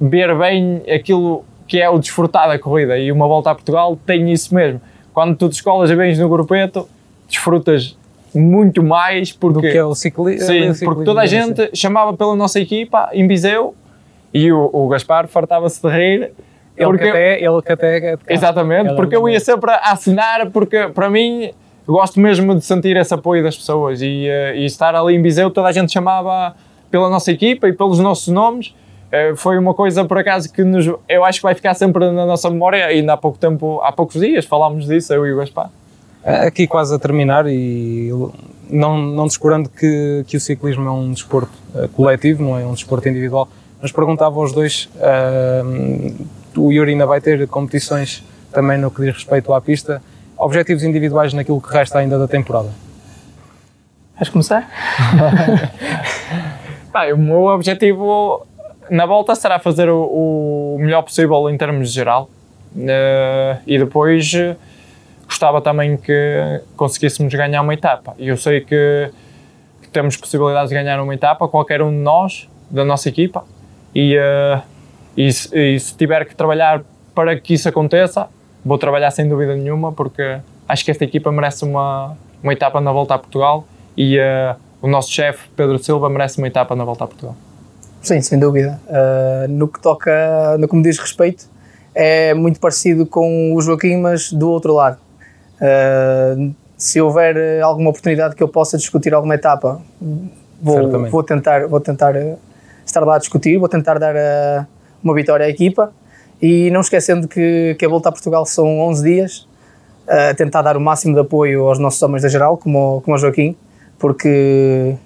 ver 0.00 0.34
bem 0.38 0.80
aquilo 0.90 1.44
que 1.68 1.82
é 1.82 1.90
o 1.90 1.98
desfrutar 1.98 2.48
da 2.48 2.58
corrida, 2.58 2.96
e 2.96 3.12
uma 3.12 3.28
volta 3.28 3.50
a 3.50 3.54
Portugal 3.54 3.98
tem 4.06 4.32
isso 4.32 4.54
mesmo. 4.54 4.80
Quando 5.12 5.36
tu 5.36 5.50
descolas 5.50 5.90
e 5.90 5.94
vens 5.94 6.18
no 6.18 6.30
grupeto, 6.30 6.88
desfrutas 7.28 7.94
muito 8.34 8.82
mais 8.82 9.32
porque, 9.32 9.54
do 9.54 9.60
que 9.60 9.78
é 9.78 9.84
o, 9.84 9.94
cicli 9.94 10.38
sim, 10.40 10.68
é 10.68 10.84
porque 10.84 11.04
toda 11.04 11.20
a 11.20 11.26
gente 11.26 11.70
chamava 11.74 12.14
pela 12.14 12.34
nossa 12.34 12.58
equipa 12.58 13.10
em 13.12 13.26
Viseu 13.26 13.74
e 14.32 14.50
o, 14.50 14.70
o 14.72 14.88
Gaspar 14.88 15.28
fartava-se 15.28 15.80
de 15.82 15.88
rir. 15.88 16.32
Ele 16.74 16.86
porque, 16.86 17.04
que 17.04 17.10
até, 17.10 17.44
ele 17.44 17.62
que 17.62 17.72
até 17.72 18.18
Exatamente, 18.28 18.94
porque 18.94 19.14
eu 19.14 19.28
ia 19.28 19.38
sempre 19.38 19.70
a 19.70 19.92
assinar, 19.92 20.50
porque 20.50 20.88
para 20.88 21.10
mim 21.10 21.50
gosto 21.86 22.18
mesmo 22.18 22.54
de 22.54 22.64
sentir 22.64 22.96
esse 22.96 23.12
apoio 23.12 23.42
das 23.42 23.56
pessoas 23.56 24.00
e, 24.00 24.26
uh, 24.28 24.56
e 24.56 24.64
estar 24.64 24.94
ali 24.94 25.14
em 25.14 25.22
Viseu, 25.22 25.50
toda 25.50 25.68
a 25.68 25.72
gente 25.72 25.92
chamava 25.92 26.54
pela 26.90 27.10
nossa 27.10 27.30
equipa 27.30 27.68
e 27.68 27.72
pelos 27.72 27.98
nossos 27.98 28.28
nomes. 28.28 28.74
Uh, 29.08 29.36
foi 29.36 29.58
uma 29.58 29.74
coisa, 29.74 30.04
por 30.04 30.16
acaso, 30.16 30.50
que 30.50 30.64
nos, 30.64 30.86
eu 31.08 31.24
acho 31.24 31.40
que 31.40 31.42
vai 31.42 31.54
ficar 31.54 31.74
sempre 31.74 32.10
na 32.10 32.24
nossa 32.24 32.48
memória. 32.48 32.86
Ainda 32.86 33.12
há 33.12 33.16
pouco 33.16 33.36
tempo, 33.36 33.80
há 33.82 33.92
poucos 33.92 34.18
dias, 34.18 34.46
falámos 34.46 34.86
disso, 34.86 35.12
eu 35.12 35.26
e 35.26 35.32
o 35.32 35.36
Gaspar. 35.36 35.70
Aqui 36.24 36.66
quase 36.66 36.94
a 36.94 36.98
terminar 36.98 37.46
e 37.46 38.10
não, 38.70 38.96
não 38.98 39.26
descurando 39.26 39.68
que, 39.68 40.24
que 40.26 40.36
o 40.36 40.40
ciclismo 40.40 40.86
é 40.86 40.90
um 40.90 41.12
desporto 41.12 41.52
uh, 41.74 41.88
coletivo, 41.88 42.42
não 42.42 42.58
é 42.58 42.64
um 42.64 42.72
desporto 42.72 43.08
individual, 43.08 43.48
mas 43.80 43.90
perguntava 43.90 44.38
aos 44.38 44.52
dois, 44.52 44.88
uh, 44.96 46.26
o 46.56 46.72
Yuri 46.72 46.92
ainda 46.92 47.06
vai 47.06 47.20
ter 47.20 47.46
competições 47.48 48.24
também 48.52 48.78
no 48.78 48.90
que 48.90 49.02
diz 49.02 49.14
respeito 49.14 49.52
à 49.52 49.60
pista. 49.60 50.02
Objetivos 50.36 50.84
individuais 50.84 51.32
naquilo 51.32 51.60
que 51.60 51.72
resta 51.72 51.98
ainda 51.98 52.18
da 52.18 52.28
temporada. 52.28 52.70
Queres 54.16 54.28
começar? 54.28 54.68
Bem, 56.92 57.12
o 57.12 57.18
meu 57.18 57.46
objetivo 57.46 58.46
na 58.90 59.06
volta 59.06 59.34
será 59.34 59.58
fazer 59.58 59.88
o, 59.88 60.76
o 60.76 60.78
melhor 60.78 61.02
possível 61.02 61.48
em 61.48 61.56
termos 61.56 61.88
de 61.88 61.94
geral. 61.94 62.30
Uh, 62.74 63.58
e 63.66 63.78
depois 63.78 64.32
uh, 64.34 64.56
gostava 65.32 65.62
também 65.62 65.96
que 65.96 66.60
conseguíssemos 66.76 67.32
ganhar 67.34 67.62
uma 67.62 67.72
etapa. 67.72 68.14
E 68.18 68.28
eu 68.28 68.36
sei 68.36 68.60
que, 68.60 69.10
que, 69.80 69.88
temos 69.88 70.16
possibilidades 70.16 70.68
de 70.68 70.74
ganhar 70.74 71.02
uma 71.02 71.14
etapa, 71.14 71.48
qualquer 71.48 71.80
um 71.80 71.90
de 71.90 71.96
nós, 71.96 72.48
da 72.70 72.84
nossa 72.84 73.08
equipa. 73.08 73.44
E, 73.94 74.16
uh, 74.16 74.62
e, 75.16 75.28
e 75.28 75.80
se 75.80 75.96
tiver 75.96 76.26
que 76.26 76.36
trabalhar 76.36 76.82
para 77.14 77.38
que 77.38 77.54
isso 77.54 77.68
aconteça, 77.68 78.28
vou 78.64 78.76
trabalhar 78.76 79.10
sem 79.10 79.26
dúvida 79.26 79.56
nenhuma, 79.56 79.90
porque 79.90 80.38
acho 80.68 80.84
que 80.84 80.90
esta 80.90 81.04
equipa 81.04 81.32
merece 81.32 81.64
uma, 81.64 82.16
uma 82.42 82.52
etapa 82.52 82.80
na 82.80 82.92
volta 82.92 83.14
a 83.14 83.18
Portugal 83.18 83.66
e 83.96 84.18
uh, 84.18 84.54
o 84.82 84.88
nosso 84.88 85.10
chefe, 85.10 85.48
Pedro 85.56 85.78
Silva, 85.78 86.10
merece 86.10 86.38
uma 86.38 86.46
etapa 86.46 86.76
na 86.76 86.84
volta 86.84 87.04
a 87.04 87.06
Portugal. 87.06 87.36
Sim, 88.02 88.20
sem 88.20 88.38
dúvida. 88.38 88.78
Uh, 88.86 89.48
no 89.48 89.66
que 89.66 89.80
toca, 89.80 90.56
no 90.58 90.68
que 90.68 90.76
me 90.76 90.82
diz 90.82 90.98
respeito, 90.98 91.46
é 91.94 92.34
muito 92.34 92.60
parecido 92.60 93.06
com 93.06 93.54
o 93.54 93.60
Joaquim, 93.62 93.96
mas 93.96 94.30
do 94.32 94.50
outro 94.50 94.74
lado. 94.74 94.98
Uh, 95.62 96.52
se 96.76 97.00
houver 97.00 97.62
alguma 97.62 97.90
oportunidade 97.90 98.34
que 98.34 98.42
eu 98.42 98.48
possa 98.48 98.76
discutir 98.76 99.14
alguma 99.14 99.36
etapa, 99.36 99.80
vou, 100.60 101.08
vou 101.08 101.22
tentar, 101.22 101.68
vou 101.68 101.80
tentar 101.80 102.14
estar 102.84 103.04
lá 103.04 103.14
a 103.14 103.18
discutir, 103.18 103.56
vou 103.58 103.68
tentar 103.68 103.98
dar 103.98 104.16
a, 104.16 104.66
uma 105.02 105.14
vitória 105.14 105.46
à 105.46 105.48
equipa. 105.48 105.92
E 106.40 106.72
não 106.72 106.80
esquecendo 106.80 107.28
que, 107.28 107.76
que 107.78 107.86
a 107.86 107.88
volta 107.88 108.08
a 108.08 108.12
Portugal 108.12 108.44
são 108.44 108.80
11 108.80 109.04
dias, 109.04 109.48
a 110.08 110.34
tentar 110.34 110.62
dar 110.62 110.76
o 110.76 110.80
máximo 110.80 111.14
de 111.14 111.20
apoio 111.20 111.68
aos 111.68 111.78
nossos 111.78 112.02
homens 112.02 112.22
da 112.22 112.28
geral, 112.28 112.58
como, 112.58 113.00
como 113.02 113.16
o 113.16 113.18
Joaquim, 113.18 113.54
porque 113.96 114.96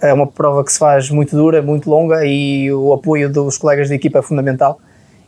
é 0.00 0.12
uma 0.12 0.26
prova 0.26 0.64
que 0.64 0.72
se 0.72 0.78
faz 0.78 1.08
muito 1.08 1.36
dura, 1.36 1.62
muito 1.62 1.88
longa 1.88 2.24
e 2.26 2.72
o 2.72 2.92
apoio 2.92 3.32
dos 3.32 3.56
colegas 3.56 3.86
de 3.86 3.94
equipa 3.94 4.18
é 4.18 4.22
fundamental 4.22 4.80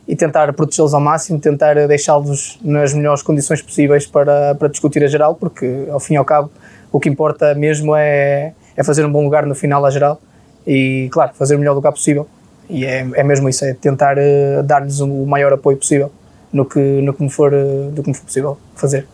e 0.09 0.15
tentar 0.15 0.51
protegê-los 0.53 0.91
ao 0.95 0.99
máximo, 0.99 1.39
tentar 1.39 1.75
deixá-los 1.87 2.57
nas 2.63 2.95
melhores 2.95 3.21
condições 3.21 3.61
possíveis 3.61 4.07
para, 4.07 4.55
para 4.55 4.67
discutir 4.67 5.03
a 5.03 5.07
geral, 5.07 5.35
porque 5.35 5.85
ao 5.91 5.99
fim 5.99 6.15
e 6.15 6.17
ao 6.17 6.25
cabo 6.25 6.49
o 6.91 6.99
que 6.99 7.07
importa 7.07 7.53
mesmo 7.53 7.95
é, 7.95 8.53
é 8.75 8.83
fazer 8.83 9.05
um 9.05 9.11
bom 9.11 9.23
lugar 9.23 9.45
no 9.45 9.53
final 9.53 9.85
à 9.85 9.91
geral 9.91 10.19
e, 10.65 11.09
claro, 11.11 11.33
fazer 11.35 11.55
o 11.55 11.59
melhor 11.59 11.75
lugar 11.75 11.91
possível. 11.91 12.27
E 12.67 12.85
é, 12.85 13.07
é 13.13 13.23
mesmo 13.23 13.47
isso, 13.47 13.63
é 13.63 13.75
tentar 13.75 14.17
uh, 14.17 14.63
dar-lhes 14.63 14.99
o 14.99 15.07
maior 15.27 15.53
apoio 15.53 15.77
possível 15.77 16.11
no 16.51 16.65
que, 16.65 16.79
no 16.79 17.13
que, 17.13 17.21
me 17.21 17.29
for, 17.29 17.53
uh, 17.53 17.91
do 17.91 18.01
que 18.01 18.09
me 18.09 18.15
for 18.15 18.25
possível 18.25 18.57
fazer. 18.75 19.05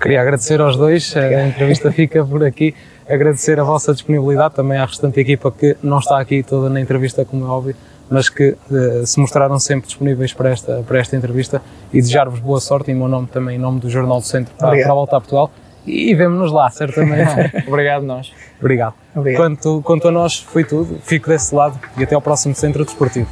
Queria 0.00 0.22
agradecer 0.22 0.62
aos 0.62 0.78
dois, 0.78 1.14
a 1.14 1.46
entrevista 1.46 1.92
fica 1.92 2.24
por 2.24 2.42
aqui. 2.42 2.74
Agradecer 3.06 3.60
a 3.60 3.64
vossa 3.64 3.92
disponibilidade 3.92 4.54
também 4.54 4.78
à 4.78 4.86
restante 4.86 5.20
equipa 5.20 5.50
que 5.50 5.76
não 5.82 5.98
está 5.98 6.18
aqui 6.18 6.42
toda 6.42 6.70
na 6.70 6.80
entrevista, 6.80 7.22
como 7.24 7.44
é 7.44 7.48
óbvio, 7.48 7.76
mas 8.10 8.28
que 8.28 8.56
uh, 8.70 9.06
se 9.06 9.18
mostraram 9.18 9.58
sempre 9.58 9.86
disponíveis 9.86 10.32
para 10.32 10.50
esta, 10.50 10.82
para 10.86 10.98
esta 10.98 11.16
entrevista 11.16 11.60
e 11.92 12.00
desejar-vos 12.00 12.40
boa 12.40 12.60
sorte 12.60 12.90
em 12.90 12.94
meu 12.94 13.08
nome 13.08 13.26
também, 13.26 13.56
em 13.56 13.58
nome 13.58 13.80
do 13.80 13.90
Jornal 13.90 14.20
do 14.20 14.26
Centro, 14.26 14.54
para, 14.56 14.76
para 14.76 14.94
voltar 14.94 15.16
a 15.16 15.20
Portugal 15.20 15.50
e 15.86 16.14
vemo-nos 16.14 16.52
lá, 16.52 16.68
certamente. 16.70 17.30
Obrigado 17.68 18.02
nós. 18.04 18.32
Obrigado. 18.58 18.94
Obrigado. 19.14 19.40
Quanto, 19.40 19.82
quanto 19.82 20.08
a 20.08 20.10
nós, 20.10 20.38
foi 20.38 20.64
tudo. 20.64 20.98
Fico 21.02 21.28
desse 21.28 21.54
lado 21.54 21.78
e 21.96 22.02
até 22.02 22.14
ao 22.14 22.20
próximo 22.20 22.54
Centro 22.54 22.84
Desportivo. 22.84 23.28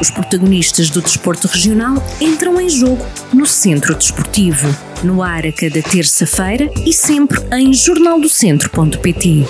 Os 0.00 0.10
protagonistas 0.10 0.90
do 0.90 1.00
desporto 1.00 1.48
regional 1.48 1.94
entram 2.20 2.60
em 2.60 2.68
jogo 2.68 3.04
no 3.32 3.46
Centro 3.46 3.94
Desportivo, 3.94 4.68
no 5.02 5.22
ar 5.22 5.46
a 5.46 5.52
cada 5.52 5.82
terça-feira 5.82 6.70
e 6.84 6.92
sempre 6.92 7.40
em 7.52 7.72
jornaldocentro.pt. 7.72 9.46